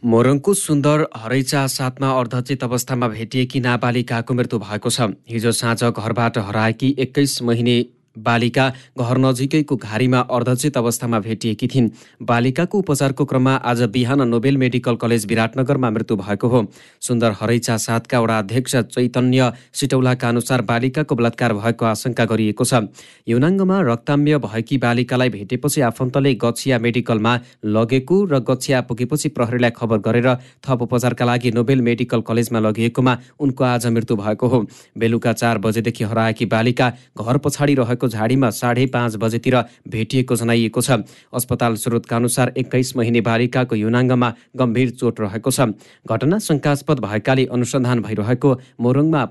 मोरङको 0.00 0.52
सुन्दर 0.56 1.06
हरैचा 1.12 1.66
साथमा 1.68 2.08
अर्धचित 2.10 2.62
अवस्थामा 2.64 3.08
भेटिएकी 3.08 3.60
नाबालिकाको 3.60 4.34
मृत्यु 4.34 4.58
भएको 4.58 4.90
छ। 4.90 5.12
हिजो 5.28 5.52
साँझ 5.52 5.92
घरबाट 5.92 6.38
हराएकी 6.40 6.94
एक्काइस 6.98 7.42
महिने 7.42 7.76
बालिका 8.16 8.68
घर 8.98 9.18
नजिकैको 9.18 9.76
घारीमा 9.76 10.18
अर्धचित 10.30 10.76
अवस्थामा 10.76 11.18
भेटिएकी 11.20 11.66
थिइन्। 11.66 11.90
बालिकाको 12.22 12.78
उपचारको 12.78 13.24
क्रममा 13.24 13.54
आज 13.54 13.82
बिहान 13.92 14.22
नोबेल 14.28 14.56
मेडिकल 14.56 14.96
कलेज 14.96 15.26
विराटनगरमा 15.26 15.90
मृत्यु 15.90 16.16
भएको 16.16 16.48
हो। 16.48 16.64
सुन्दर 17.00 17.32
हरैचा 17.40 17.76
सातका 17.76 18.20
वडा 18.20 18.38
अध्यक्ष 18.38 18.76
चैतन्य 18.76 19.52
सिटौलाका 19.72 20.28
अनुसार 20.28 20.62
बालिकाको 20.62 21.14
बलात्कार 21.14 21.54
भएको 21.54 21.84
आशंका 21.86 22.24
गरिएको 22.24 22.64
छ। 22.64 22.82
युनाङ्गमा 23.28 23.80
रक्ताम्य 23.82 24.38
भएकी 24.40 24.78
बालिकालाई 24.78 25.28
भेटेपछि 25.30 25.80
आफन्तले 25.80 26.34
गछिया 26.34 26.78
मेडिकलमा 26.78 27.38
लगेको 27.66 28.24
र 28.24 28.38
गछिया 28.40 28.80
पुगेपछि 28.82 29.28
प्रहरीलाई 29.30 29.70
खबर 29.70 29.98
गरेर 29.98 30.28
थप 30.66 30.82
उपचारका 30.82 31.24
लागि 31.24 31.50
नोबेल 31.52 31.80
मेडिकल 31.80 32.20
कलेजमा 32.22 32.58
लगिएकोमा 32.58 33.16
उनको 33.40 33.64
आज 33.64 33.86
मृत्यु 33.86 34.16
भएको 34.16 34.46
हो। 34.48 34.64
बेलुका 34.98 35.32
चार 35.32 35.58
बजेदेखि 35.58 36.04
हराएकी 36.04 36.46
बालिका 36.46 36.92
घर 37.16 37.38
पछाडि 37.38 37.74
रहेको 37.74 37.99
झाडीमा 38.08 38.50
साढे 38.50 38.86
पाँच 38.86 39.16
बजेतिर 39.16 39.56
भेटिएको 39.88 40.36
जनाइएको 40.36 40.80
छ। 40.80 40.90
अस्पताल 41.34 41.74
स्रोतका 41.74 42.16
अनुसार 42.16 42.52
एक्काइस 42.56 42.96
महिने 42.96 43.20
बालिकाको 43.20 43.76
युनाङ्गमा 43.76 44.32
गम्भीर 44.56 44.90
चोट 44.90 45.20
रहेको 45.20 45.50
छ। 45.50 45.60
घटना 46.06 46.38
शङ्कास्पद 46.38 47.00
भएकाले 47.00 47.44
अनुसन्धान 47.52 48.00
भइरहेको 48.02 48.50
मोरङमा 48.80 49.22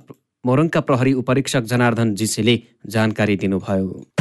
मोरङका 0.46 0.80
प्रहरी 0.80 1.14
उपरीक्षक 1.14 1.64
जनार्दन 1.64 2.16
जीसीले 2.16 2.56
जानकारी 2.88 3.36
दिनुभयो। 3.36 4.19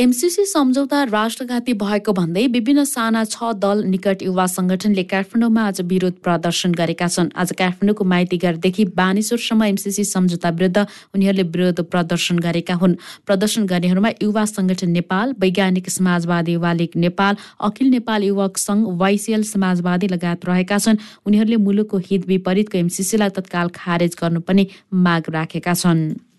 एमसिसी 0.00 0.44
सम्झौता 0.46 1.02
राष्ट्रघाती 1.04 1.72
भएको 1.80 2.12
भन्दै 2.12 2.46
विभिन्न 2.52 2.82
साना 2.88 3.24
छ 3.24 3.48
दल 3.54 3.82
निकट 3.86 4.22
युवा 4.22 4.46
संगठनले 4.46 5.02
काठमाडौँमा 5.10 5.62
आज 5.62 5.80
विरोध 5.90 6.14
प्रदर्शन 6.24 6.72
गरेका 6.72 7.08
छन्। 7.08 7.28
आज 7.36 7.52
काठमाडौँको 7.58 8.04
माइतीघरदेखि 8.12 8.84
बानेश्वरसम्म 8.96 9.64
एमसिसी 9.64 10.04
सम्झौता 10.04 10.50
विरुद्ध 10.56 10.86
उनीहरूले 11.14 11.42
विरोध 11.50 11.82
प्रदर्शन 11.90 12.38
गरेका 12.38 12.74
हुन्। 12.80 12.94
प्रदर्शन 13.26 13.66
गर्नेहरूमा 13.66 14.10
युवा 14.22 14.44
संगठन 14.46 14.90
नेपाल 14.90 15.34
वैज्ञानिक 15.38 15.90
समाजवादी 15.90 16.52
युवा 16.52 16.72
लीग 16.80 16.96
नेपाल 16.96 17.36
अखिल 17.60 17.90
नेपाल 17.90 18.24
युवक 18.24 18.56
संघ 18.58 18.88
वाइसिएल 19.04 19.42
समाजवादी 19.52 20.08
लगायत 20.08 20.48
रहेका 20.48 20.78
छन्। 20.78 21.02
उनीहरूले 21.26 21.60
मुलुकको 21.68 22.02
हित 22.08 22.26
विपरीतको 22.26 22.78
एमसिसीलाई 22.78 23.36
तत्काल 23.36 23.76
खारेज 23.76 24.16
गर्नुपर्ने 24.22 24.66
माग 25.04 25.30
राखेका 25.30 25.74
छन्। 25.74 26.29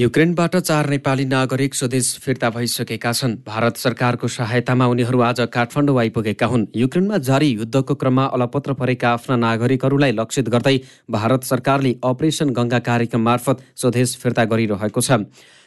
युक्रेनबाट 0.00 0.56
चार 0.56 0.88
नेपाली 0.90 1.24
नागरिक 1.24 1.74
स्वदेश 1.74 2.06
फिर्ता 2.18 2.48
भइसकेका 2.50 3.10
छन्। 3.12 3.34
भारत 3.46 3.76
सरकारको 3.76 4.28
सहायतामा 4.30 4.86
उनीहरू 4.86 5.20
आज 5.20 5.40
काठमाडौँ 5.52 5.98
आइपुगेका 6.00 6.46
हुन्। 6.46 6.64
युक्रेनमा 6.74 7.18
जारी 7.20 7.48
युद्धको 7.50 7.94
क्रममा 7.94 8.24
अलपत्र 8.32 8.72
परेका 8.80 9.10
आफ्ना 9.10 9.36
नागरिकहरूलाई 9.36 10.12
लक्षित 10.16 10.48
गर्दै 10.48 10.76
भारत 11.10 11.44
सरकारले 11.44 11.94
अपरेसन 12.02 12.50
गङ्गा 12.50 12.78
कार्यक्रम 12.80 13.20
मार्फत 13.20 13.60
स्वदेश 13.76 14.16
फिर्ता 14.16 14.44
गरिरहेको 14.46 15.00
छ। 15.00 15.20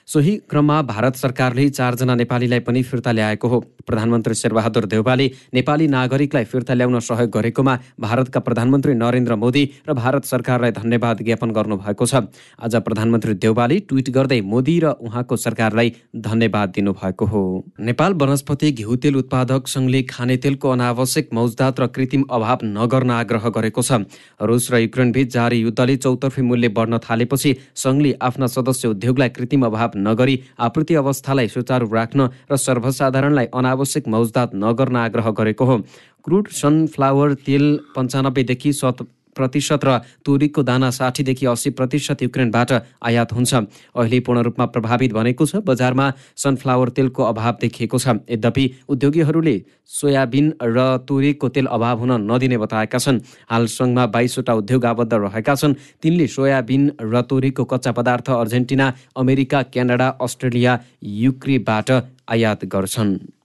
सोही 0.08 0.36
क्रममा 0.50 0.82
भारत 0.82 1.16
सरकारले 1.16 1.70
चारजना 1.70 2.16
नेपालीलाई 2.16 2.60
पनि 2.60 2.82
फिर्ता 2.84 3.12
ल्याएको 3.12 3.48
हो। 3.48 3.60
प्रधानमन्त्री 3.88 4.36
शेरबहादुर 4.36 4.86
देउवाले 4.86 5.28
नेपाली 5.54 5.88
नागरिकलाई 5.88 6.44
फिर्ता 6.44 6.74
ल्याउन 6.74 7.00
सहयोग 7.00 7.30
गरेकोमा 7.32 7.78
भारतका 8.00 8.40
प्रधानमन्त्री 8.40 8.94
नरेन्द्र 8.94 9.36
मोदी 9.36 9.64
र 9.88 9.94
भारत 9.94 10.26
सरकारलाई 10.26 10.72
धन्यवाद 10.72 11.22
ज्ञापन 11.24 11.52
गर्नुभएको 11.52 12.06
छ। 12.06 12.16
आज 12.60 12.76
प्रधानमन्त्री 12.84 13.34
देउवाले 13.36 13.80
ट्विट 13.88 14.10
गर्दै 14.10 14.42
मोदी 14.44 14.80
र 14.80 14.92
उहाँको 15.00 15.36
सरकारलाई 15.38 15.94
धन्यवाद 16.20 16.70
दिनुभएको 16.76 17.26
हो। 17.26 17.42
नेपाल 17.82 18.14
वनस्पति 18.14 18.72
घिउ 18.74 18.96
तेल 18.98 19.16
उत्पादक 19.16 19.68
सङ्घले 19.68 20.02
खाने 20.04 20.38
तेलको 20.38 20.70
अनावश्यक 20.70 21.30
मौजदात 21.34 21.80
र 21.80 21.88
कृत्रिम 21.90 22.24
अभाव 22.30 22.60
नगर्न 22.76 23.12
आग्रह 23.14 23.50
गरेको 23.50 23.82
छ। 23.82 24.04
रुस 24.42 24.72
र 24.72 24.84
युक्रेनबीच 24.84 25.34
जारी 25.34 25.58
युद्धले 25.62 25.96
चौतर्फी 25.98 26.42
मूल्य 26.44 26.70
बढ्न 26.70 27.00
थालेपछि 27.00 27.56
सङ्घले 27.76 28.14
आफ्ना 28.22 28.48
सदस्य 28.48 28.88
उद्योगलाई 28.88 29.30
कृत्रिम 29.30 29.66
अभाव 29.66 29.92
नगरी 29.96 30.40
आपूर्ति 30.60 30.96
अवस्थालाई 30.96 31.48
सुचारू 31.48 31.88
राख्न 31.94 32.30
र 32.52 32.56
सर्वसाधारणलाई 32.58 33.48
अनावश्यक 33.54 34.08
मौजदात 34.08 34.56
नगर्न 34.56 34.96
आग्रह 34.96 35.30
गरेको 35.32 35.66
हो। 35.66 35.78
क्रुड 36.24 36.48
सनफ्लावर 36.48 37.34
तेल 37.34 37.66
पन्चानब्बेदेखि 37.96 38.74
सत 38.74 38.98
प्रतिशत 39.36 39.82
र 39.84 39.90
तुरीको 40.26 40.64
दाना 40.64 40.90
साठीदेखि 40.90 41.46
अस्सी 41.46 41.70
प्रतिशत 41.70 42.22
युक्रेनबाट 42.24 42.72
आयात 43.04 43.34
हुन्छ। 43.34 43.54
अहिले 43.96 44.20
पूर्ण 44.20 44.42
रूपमा 44.42 44.66
प्रभावित 44.66 45.14
भनेको 45.14 45.46
छ। 45.46 45.56
बजारमा 45.64 46.06
सनफ्लावर 46.38 46.90
तेलको 46.90 47.22
अभाव 47.24 47.54
देखिएको 47.62 47.98
छ। 47.98 48.08
यद्यपि 48.30 48.66
उद्योगीहरूले 48.90 49.56
सोयाबिन 49.84 50.46
र 50.64 50.78
तुरीको 51.08 51.50
तेल 51.50 51.66
अभाव 51.68 52.00
हुन 52.00 52.12
नदिने 52.32 52.58
बताएका 52.58 52.98
छन्। 52.98 53.22
हाल 53.50 53.66
सङ्घमा 53.68 54.06
बाइसवटा 54.08 54.54
उद्योग 54.54 54.86
आबद्ध 54.86 55.14
रहेका 55.14 55.56
छन्। 55.56 55.74
तिनले 56.02 56.28
सोयाबिन 56.28 56.92
र 57.02 57.22
तुरीको 57.22 57.64
कच्चा 57.66 57.92
पदार्थ 57.92 58.30
अर्जेन्टिना 58.32 58.94
अमेरिका 59.18 59.62
क्यानाडा 59.74 60.08
अस्ट्रेलिया 60.22 60.80
युक्रेबाट 61.04 61.90
आयात 62.30 62.66
गर्छन्। 62.66 63.43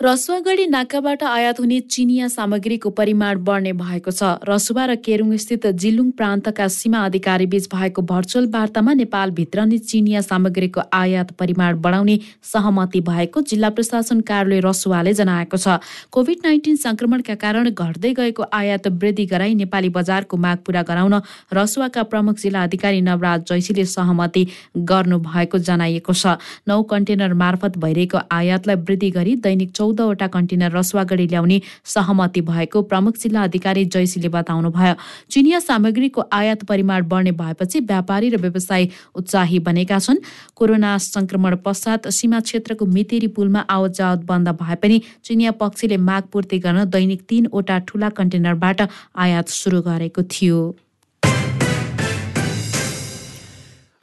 रसुवागढी 0.00 0.64
नाकाबाट 0.66 1.22
आयात 1.22 1.58
हुने 1.60 1.78
चिनिया 1.84 2.26
सामग्रीको 2.30 2.90
परिमाण 2.90 3.38
बढ्ने 3.44 3.72
भएको 3.74 4.10
छ। 4.10 4.40
रसुवा 4.48 4.84
र 4.86 4.94
केरुङ 4.96 5.36
स्थित 5.36 5.66
जिलुङ 5.76 6.10
प्रान्तका 6.16 6.68
सीमा 6.72 7.04
अधिकारी 7.04 7.46
बीच 7.46 7.68
भएको 7.68 8.02
भर्चुअल 8.02 8.46
वार्तामा 8.48 8.92
नेपालभित्र 8.96 9.64
नै 9.66 9.78
चिनिया 9.84 10.20
सामग्रीको 10.24 10.80
आयात 10.90 11.32
परिमाण 11.36 11.76
बढाउने 11.78 12.16
सहमति 12.42 13.00
भएको 13.00 13.40
जिल्ला 13.44 13.70
प्रशासन 13.76 14.20
कार्यालय 14.24 14.60
रसुवाले 14.64 15.12
जनाएको 15.20 15.56
छ। 15.58 15.76
कोभिड 16.08 16.38
नाइन्टिन 16.44 16.76
संक्रमणका 16.78 17.34
कारण 17.36 17.68
घट्दै 17.68 18.14
गएको 18.16 18.48
आयात 18.54 18.88
वृद्धि 18.96 19.26
गराई 19.26 19.54
नेपाली 19.60 19.92
बजारको 19.92 20.36
माग 20.38 20.64
पूरा 20.64 20.82
गराउन 20.88 21.20
रसुवाका 21.52 22.02
प्रमुख 22.08 22.40
जिल्ला 22.40 22.62
अधिकारी 22.62 23.00
नवराज 23.02 23.44
जैसीले 23.52 23.84
सहमति 23.92 24.46
गर्नु 24.78 25.20
भएको 25.28 25.58
जनाइएको 25.60 26.12
छ। 26.14 26.40
नौ 26.64 26.82
कन्टेनर 26.88 27.38
मार्फत 27.44 27.78
भइरहेको 27.78 28.26
आयातलाई 28.32 28.82
वृद्धि 28.88 29.10
गरी 29.12 29.36
दैनिक 29.44 29.76
चौधवटा 29.90 30.26
कन्टेनर 30.26 30.70
रसुवागढी 30.70 31.26
ल्याउने 31.26 31.60
सहमति 31.84 32.40
भएको 32.40 32.82
प्रमुख 32.82 33.16
जिल्ला 33.18 33.42
अधिकारी 33.42 33.84
जयसीले 33.86 34.28
बताउनुभयो। 34.30 34.94
चिनिया 35.30 35.58
सामग्रीको 35.60 36.22
आयात 36.32 36.64
परिमाण 36.64 37.08
बढ्ने 37.08 37.32
भएपछि 37.32 37.80
व्यापारी 37.82 38.28
र 38.30 38.36
व्यवसायी 38.38 38.90
उत्साही 39.14 39.58
बनेका 39.60 39.98
छन्। 39.98 40.22
कोरोना 40.54 40.96
संक्रमण 40.98 41.56
पश्चात 41.64 42.08
सीमा 42.08 42.40
क्षेत्रको 42.40 42.86
मितेरी 42.86 43.26
पुलमा 43.34 43.60
आवत 43.68 43.92
जावत 43.92 44.20
बन्द 44.26 44.48
भए 44.60 44.74
पनि 44.76 45.00
चिनिया 45.24 45.50
पक्षले 45.58 45.96
माग 45.98 46.22
पूर्ति 46.32 46.58
गर्न 46.58 46.84
दैनिक 46.90 47.22
तीनवटा 47.28 47.78
ठूला 47.88 48.08
कन्टेनरबाट 48.10 48.80
आयात 49.16 49.48
सुरु 49.50 49.80
गरेको 49.82 50.22
थियो। 50.24 50.60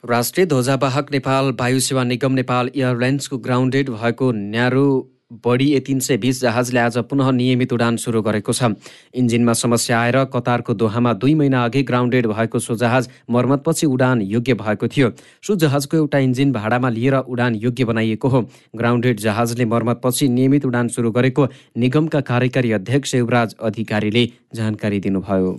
राष्ट्रिय 0.04 0.46
ध्वजावाहक 0.46 1.10
नेपाल 1.12 1.44
वायु 1.60 1.80
सेवा 1.80 2.04
निगम 2.04 2.32
नेपाल 2.32 2.70
एयरलाइन्सको 2.74 3.38
ग्राउन्डेड 3.38 3.90
भएको 3.90 4.30
न्यारो 4.32 4.88
बढी 5.30 5.72
ए 5.74 5.80
तिन 5.80 5.98
सय 6.00 6.16
बिस 6.16 6.40
जहाजले 6.40 6.80
आज 6.80 6.96
पुनः 6.98 7.30
नियमित 7.30 7.72
उडान 7.72 7.96
सुरु 7.96 8.22
गरेको 8.22 8.52
छ। 8.52 8.72
इन्जिनमा 9.14 9.52
समस्या 9.52 10.00
आएर 10.00 10.24
कतारको 10.24 10.74
दोहामा 10.74 11.12
दुई 11.14 11.34
महिना 11.34 11.64
अघि 11.64 11.82
ग्राउन्डेड 11.82 12.26
भएको 12.26 12.58
सो 12.58 12.76
जहाज 12.76 13.08
मर्मतपछि 13.30 13.86
उडान 13.86 14.22
योग्य 14.24 14.54
भएको 14.54 14.88
थियो। 14.88 15.10
सो 15.42 15.56
जहाजको 15.56 15.96
एउटा 15.96 16.18
इन्जिन 16.18 16.52
भाडामा 16.52 16.88
लिएर 16.88 17.14
उडान 17.28 17.54
योग्य 17.56 17.84
बनाइएको 17.84 18.28
हो। 18.28 18.42
ग्राउन्डेड 18.76 19.20
जहाजले 19.20 19.64
मर्मतपछि 19.66 20.28
नियमित 20.28 20.64
उडान 20.64 20.88
सुरु 20.88 21.10
गरेको 21.12 21.48
निगमका 21.76 22.20
कार्यकारी 22.24 22.72
अध्यक्ष 22.72 23.14
युवराज 23.14 23.54
अधिकारीले 23.60 24.28
जानकारी 24.54 25.00
दिनुभयो। 25.00 25.52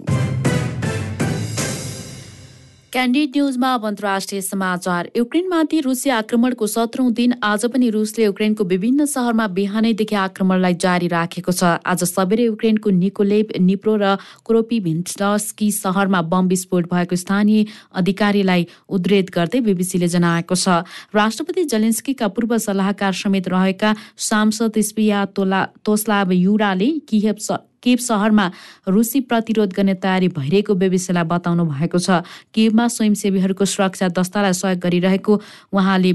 क्यान्डिड 2.93 3.35
न्युजमा 3.35 3.73
अब 3.73 3.85
अन्तर्राष्ट्रिय 3.85 4.41
समाचार। 4.41 5.09
युक्रेनमाथि 5.17 5.79
रुसी 5.85 6.09
आक्रमणको 6.09 6.67
सत्रौं 6.67 7.11
दिन 7.13 7.33
आज 7.43 7.65
पनि 7.69 7.89
रुसले 7.89 8.25
युक्रेनको 8.25 8.63
विभिन्न 8.65 9.05
सहरमा 9.05 9.47
बिहानैदेखि 9.53 10.15
आक्रमणलाई 10.15 10.73
जारी 10.81 11.07
राखेको 11.07 11.51
छ। 11.51 11.77
आज 11.85 12.03
सबेरै 12.03 12.49
युक्रेनको 12.49 12.89
निकोलेभ 12.89 13.53
निप्रो 13.61 13.95
र 14.01 14.15
क्रोपिभिन्स्की 14.41 15.71
सहरमा 15.71 16.21
बम 16.33 16.47
विस्फोट 16.49 16.89
भएको 16.89 17.15
स्थानीय 17.15 17.65
अधिकारीलाई 17.93 18.67
उद्रेत 18.89 19.29
गर्दै 19.37 19.61
बिबिसीले 19.69 20.07
जनाएको 20.09 20.55
छ। 20.57 20.81
राष्ट्रपति 21.13 21.69
जेलेन्स्कीका 21.69 22.27
पूर्व 22.33 22.57
सल्लाहकार 22.57 23.13
समेत 23.15 23.53
रहेका 23.53 23.95
सांसद 24.17 24.81
स्पिया 24.89 25.25
तोला 25.37 25.65
तोस्लाव 25.85 26.31
युराले 26.41 26.93
किहेब 27.05 27.49
केब 27.83 27.99
सहरमा 27.99 28.45
रुसी 28.87 29.19
प्रतिरोध 29.21 29.73
गर्ने 29.73 29.93
तयारी 29.95 30.27
भइरहेको 30.27 30.73
बेबिसीलाई 30.75 31.23
बताउनु 31.23 31.65
भएको 31.65 31.99
छ। 31.99 32.23
केबमा 32.53 32.87
स्वयंसेवीहरूको 32.87 33.65
सुरक्षा 33.65 34.07
दस्तालाई 34.09 34.53
सहयोग 34.53 34.79
गरिरहेको 34.79 35.33
उहाँले 35.73 36.13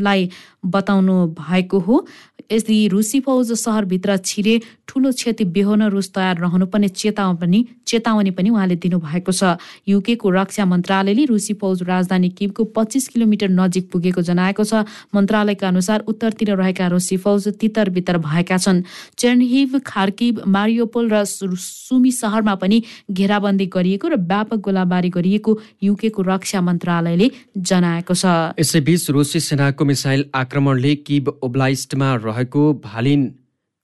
बिबिसीलाई 0.00 0.28
बताउनु 0.64 1.26
भएको 1.36 1.78
हो। 1.78 2.06
यदि 2.52 2.88
रुसी 2.88 3.20
फौज 3.20 3.52
सहरभित्र 3.52 4.16
छिरे 4.18 4.60
ठुलो 4.88 5.12
क्षति 5.12 5.44
बेहोर्न 5.54 5.88
रुस 5.88 6.10
तयार 6.10 6.36
रहनुपर्ने 6.42 6.88
चेतावनी 6.90 7.60
चेतावनी 7.86 8.30
पनि 8.34 8.50
उहाँले 8.50 8.76
दिनुभएको 8.76 9.32
छ। 9.32 9.54
युकेको 9.86 10.30
रक्षा 10.30 10.64
मन्त्रालयले 10.66 11.24
रुसी 11.30 11.54
फौज 11.54 11.82
राजधानी 11.86 12.28
किबको 12.34 12.64
पच्चिस 12.74 13.08
किलोमिटर 13.08 13.48
नजिक 13.50 13.90
पुगेको 13.92 14.22
जनाएको 14.22 14.64
छ। 14.64 14.82
मन्त्रालयका 15.14 15.68
अनुसार 15.68 15.98
उत्तरतिर 16.10 16.50
रहेका 16.58 16.86
रुसी 16.90 17.16
फौज 17.16 17.48
तितर 17.54 18.18
भएका 18.18 18.58
छन्। 18.58 18.82
चेर्नहिभ 19.14 19.78
खार्किब 19.86 20.42
मारियोपोल 20.46 21.06
र 21.08 21.24
सुमी 21.24 22.10
सहरमा 22.10 22.54
पनि 22.58 22.82
घेराबन्दी 23.10 23.66
गरिएको 23.70 24.08
र 24.08 24.14
व्यापक 24.18 24.58
गोलाबारी 24.58 25.10
गरिएको 25.10 25.58
युकेको 25.82 26.22
रक्षा 26.26 26.60
मन्त्रालयले 26.60 27.30
जनाएको 27.56 28.14
छ। 28.14 28.58
यसैबीच 28.58 29.10
रुसी 29.10 29.40
सेनाको 29.40 29.84
मिसाइल 29.90 30.24
आक्रमणले 30.36 30.94
किब 31.02 31.28
ओब्लाइस्टमा 31.42 32.14
रहेको 32.24 32.72
भालिन 32.84 33.28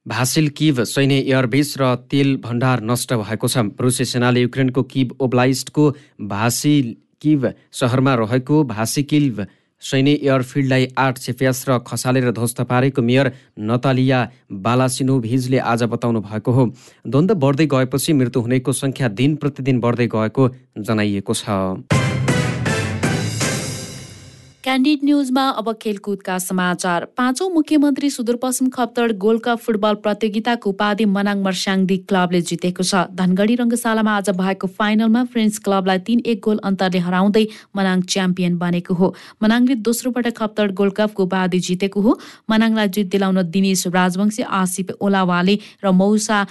भासिल 0.06 0.48
किभ 0.58 0.80
सैन्य 0.86 1.18
एयरबेस 1.20 1.74
र 1.80 1.94
तेल 2.10 2.36
भण्डार 2.42 2.82
नष्ट 2.86 3.12
भएको 3.16 3.48
छ। 3.48 3.66
रुसी 3.80 4.04
सेनाले 4.06 4.40
युक्रेनको 4.40 4.82
किब 4.86 5.14
ओब्लाइस्टको 5.20 5.84
भासिल 6.30 6.94
किभ 7.22 7.46
सहरमा 7.74 8.14
रहेको 8.16 8.62
भासिकिल्भ 8.64 9.46
सैन्य 9.82 10.12
एयरफिल्डलाई 10.22 10.86
आठ 10.98 11.18
क्षेप्यास 11.18 11.64
र 11.68 11.78
खसालेर 11.86 12.30
ध्वस्त 12.32 12.60
पारेको 12.70 13.02
मेयर 13.02 13.32
नतालिया 13.60 14.20
बालासिनोभिजले 14.64 15.58
आज 15.72 15.82
बताउनु 15.92 16.20
भएको 16.22 16.52
हो। 16.52 16.64
द्वन्द्व 17.04 17.34
बढ्दै 17.36 17.66
गएपछि 17.66 18.12
मृत्यु 18.14 18.42
हुनेको 18.42 18.72
सङ्ख्या 18.74 19.08
दिन 19.20 19.36
प्रतिदिन 19.36 19.80
बढ्दै 19.80 20.06
गएको 20.08 20.48
जनाइएको 20.80 21.34
छ। 21.34 22.15
क्यान्डिड 24.66 25.00
न्युजमा 25.04 25.42
अब 25.60 25.72
खेलकुदका 25.82 26.36
समाचार। 26.38 27.04
पाँचौं 27.16 27.48
मुख्यमन्त्री 27.50 28.08
Sudurpashchim 28.10 28.68
Khaptad 28.68 29.12
gold 29.16 29.42
cup 29.42 29.58
football 29.62 29.94
प्रतियोगिताको 30.02 30.70
उपाधि 30.70 31.04
मनाङ 31.06 31.42
मर्स्याङदी 31.42 31.96
क्लबले 32.10 32.40
जितेको 32.42 32.82
छ। 32.82 33.02
धनगढी 33.14 33.54
रङ्गशालामा 33.62 34.16
आज 34.16 34.30
भएको 34.34 34.66
फाइनलमा 34.74 35.22
फ्रेन्च 35.30 35.58
क्लबलाई 35.62 35.98
तीन 36.08 36.22
एक 36.26 36.40
गोल 36.42 36.58
अन्तरले 36.66 36.98
हराउँदै 37.06 37.44
मनाङ 37.76 38.02
च्याम्पियन 38.10 38.58
बनेको 38.58 38.94
हो। 38.98 39.14
मनाङले 39.42 39.74
दोस्रो 39.86 40.10
पटक 40.10 40.34
खप्तड 40.34 40.74
गोल्ड 40.74 40.94
कपको 40.98 41.22
उपाधि 41.22 41.58
जितेको 41.68 42.00
हो। 42.02 42.18
मनाङलाई 42.50 42.88
जित 42.90 43.06
दिलाउन 43.14 43.42
दिनेश 43.48 43.86
राजवंशी 43.94 44.42
आसिफ 44.62 44.90
ओलावाले 44.98 45.56
र 45.84 45.94
मौसा 45.94 46.42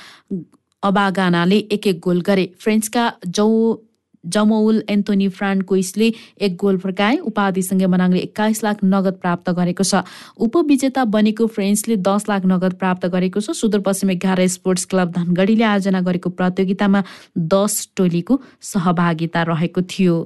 अबागानाले 0.84 1.58
एक 1.76 1.88
एक 1.88 2.00
गोल 2.00 2.22
गरे। 2.24 2.48
फ्रेन्चका 2.64 3.04
जौ 3.28 3.50
जमौल 4.28 4.84
एन्थोनी 4.90 5.28
फ्रान्कोइसले 5.30 6.12
एक 6.42 6.56
गोल 6.56 6.78
फर्काए 6.78 7.18
उपाधिसँगै 7.26 7.88
मनाङले 7.88 8.20
एक्काइस 8.22 8.64
लाख 8.64 8.84
नगद 8.86 9.16
प्राप्त 9.22 9.50
गरेको 9.52 9.84
छ। 9.84 10.04
उपविजेता 10.40 11.06
बनेको 11.08 11.48
फ्रेन्चले 11.48 11.96
दस 12.04 12.30
लाख 12.30 12.46
नगद 12.46 12.74
प्राप्त 12.76 13.06
गरेको 13.08 13.40
छ। 13.40 13.52
सुदूरपश्चिम 13.56 14.10
एघार 14.12 14.46
स्पोर्ट्स 14.48 14.86
क्लब 14.86 15.12
धनगढीले 15.12 15.64
आयोजना 15.66 16.02
गरेको 16.02 16.30
प्रतियोगितामा 16.32 17.04
दस 17.38 17.88
टोलीको 17.96 18.42
सहभागिता 18.64 19.44
रहेको 19.44 19.82
थियो। 19.84 20.18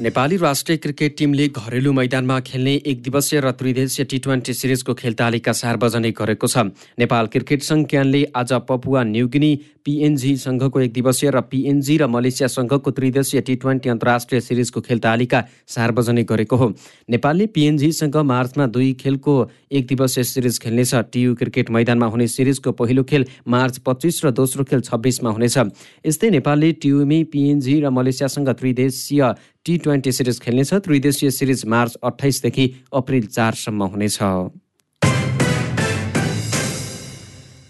नेपाली 0.00 0.36
राष्ट्रिय 0.36 0.76
क्रिकेट 0.78 1.16
टिमले 1.18 1.46
घरेलु 1.48 1.92
मैदानमा 1.92 2.38
खेल्ने 2.40 2.74
एक 2.88 3.02
दिवसीय 3.02 3.40
र 3.40 3.50
त्रिदेशीय 3.52 4.04
टी 4.08 4.18
ट्वेन्टी 4.18 4.52
सिरिजको 4.54 4.94
खेल 4.96 5.12
तालिका 5.12 5.52
सार्वजनिक 5.52 6.14
गरेको 6.16 6.46
छ। 6.48 6.72
नेपाल 6.96 7.26
क्रिकेट 7.28 7.62
सङ्घ 7.62 7.84
क्यानले 7.84 8.24
आज 8.32 8.52
पपुवा 8.64 9.02
न्युगिनी 9.04 9.52
पिएनजी 9.84 10.36
सङ्घको 10.36 10.80
एक 10.80 10.92
दिवसीय 10.92 11.30
र 11.30 11.40
पिएनजी 11.52 11.96
र 12.00 12.06
मलेसिया 12.08 12.48
सङ्घको 12.48 12.90
त्रिदेशीय 12.96 13.40
टी 13.44 13.54
ट्वेन्टी 13.60 13.88
अन्तर्राष्ट्रिय 13.90 14.40
सिरिजको 14.40 14.80
खेल 14.80 14.98
तालिका 15.04 15.44
सार्वजनिक 15.68 16.26
गरेको 16.32 16.56
हो। 16.56 16.68
नेपालले 17.10 17.46
पिएनजीसँग 17.52 18.16
मार्चमा 18.16 18.66
दुई 18.72 18.92
खेलको 18.96 19.36
एक 19.68 19.86
दिवसीय 19.86 20.24
सिरिज 20.24 20.58
खेल्नेछ। 20.64 20.94
टियु 21.12 21.34
क्रिकेट 21.36 21.70
मैदानमा 21.76 22.06
हुने 22.08 22.26
सिरिजको 22.26 22.72
पहिलो 22.72 23.04
खेल 23.04 23.26
मार्च 23.44 23.78
पच्चिस 23.84 24.24
र 24.24 24.30
दोस्रो 24.32 24.64
खेल 24.64 24.80
छब्बिसमा 24.80 25.30
हुनेछ। 25.30 25.56
यस्तै 26.08 26.30
नेपालले 26.30 26.72
टियुमी 26.80 27.22
पिएनजी 27.28 27.80
र 27.80 27.90
मलेसियासँग 27.92 28.48
त्रिदेशीय 28.48 29.24
टी 29.66 29.76
ट्वेन्टी 29.78 30.12
सिरिज 30.12 30.40
खेल्नेछ। 30.40 30.72
त्रिदेशीय 30.74 31.30
सिरिज 31.30 31.64
मार्च 31.68 31.96
अठाइसदेखि 32.04 32.64
अप्रिल 32.94 33.26
चारसम्म 33.28 33.82
हुनेछ। 33.84 34.18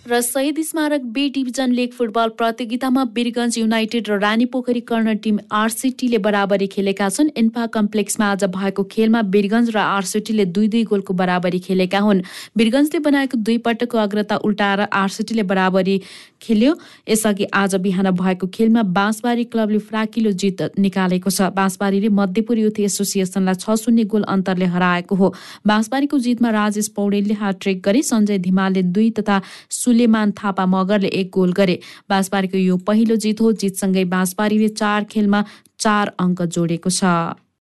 र 0.07 0.21
शहीद 0.23 0.57
स्मारक 0.61 1.01
बी 1.15 1.29
डिभिजन 1.31 1.71
लिग 1.71 1.93
फुटबल 1.95 2.29
प्रतियोगितामा 2.39 3.03
वीरगञ्ज 3.15 3.59
युनाइटेड 3.59 4.09
र 4.11 4.19
रानी 4.19 4.45
पोखरी 4.51 4.81
कर्ण 4.83 5.15
टिम 5.23 5.39
आरसिटीले 5.53 6.19
बराबरी 6.19 6.67
खेलेका 6.67 7.09
छन्। 7.09 7.31
इन्फा 7.39 7.67
कम्प्लेक्समा 7.77 8.27
आज 8.29 8.45
भएको 8.51 8.85
खेलमा 8.91 9.21
वीरगञ्ज 9.31 9.71
र 9.71 9.79
आरसिटीले 9.79 10.45
दुई 10.51 10.69
दुई 10.69 10.83
गोलको 10.91 11.15
बराबरी 11.15 11.59
खेलेका 11.63 11.99
हुन्। 12.01 12.23
वीरगञ्जले 12.59 12.99
बनाएको 13.01 13.37
दुई 13.39 13.59
पटकको 13.63 13.99
अग्रता 13.99 14.37
उल्टाएर 14.43 14.81
आरसिटीले 14.91 15.43
बराबरी 15.47 15.97
खेल्यो। 16.43 16.75
यसअघि 17.09 17.45
आज 17.55 17.75
बिहान 17.77 18.11
भएको 18.13 18.47
खेलमा 18.47 18.83
बाँसबारी 18.91 19.45
क्लबले 19.45 19.79
फ्राकिलो 19.81 20.31
जित 20.33 20.63
निकालेको 20.79 21.31
छ। 21.31 21.51
बाँसबारीले 21.53 22.09
मध्यपुर 22.11 22.59
युथ 22.59 22.81
एसोसिएसनलाई 22.81 23.55
छ 23.57 23.77
शून्य 23.77 24.05
गोल 24.05 24.23
अन्तरले 24.29 24.65
हराएको 24.67 25.15
हो। 25.15 25.35
बाँसबारीको 25.67 26.19
जितमा 26.21 26.51
राजेश 26.51 26.89
पौडेलले 26.97 27.35
हार्ट्रिक 27.35 27.83
गरे 27.83 28.03
सञ्जय 28.03 28.39
धिमालले 28.41 28.83
दुई 28.91 29.11
तथा 29.19 29.41
सुलेमान 29.71 30.33
थापा 30.33 30.67
मगरले 30.67 31.09
एक 31.21 31.31
गोल 31.35 31.53
गरे। 31.53 31.79
बाँसबारीको 32.11 32.59
यो 32.59 32.77
पहिलो 32.87 33.17
जित 33.17 33.41
हो 33.41 33.53
जितसँगै 33.55 34.05
बाँसबारीले 34.07 34.69
चार 34.71 35.05
खेलमा 35.05 35.45
चार 35.79 36.13
अङ्क 36.19 36.43
जोडेको 36.45 36.91
छ। 36.91 37.05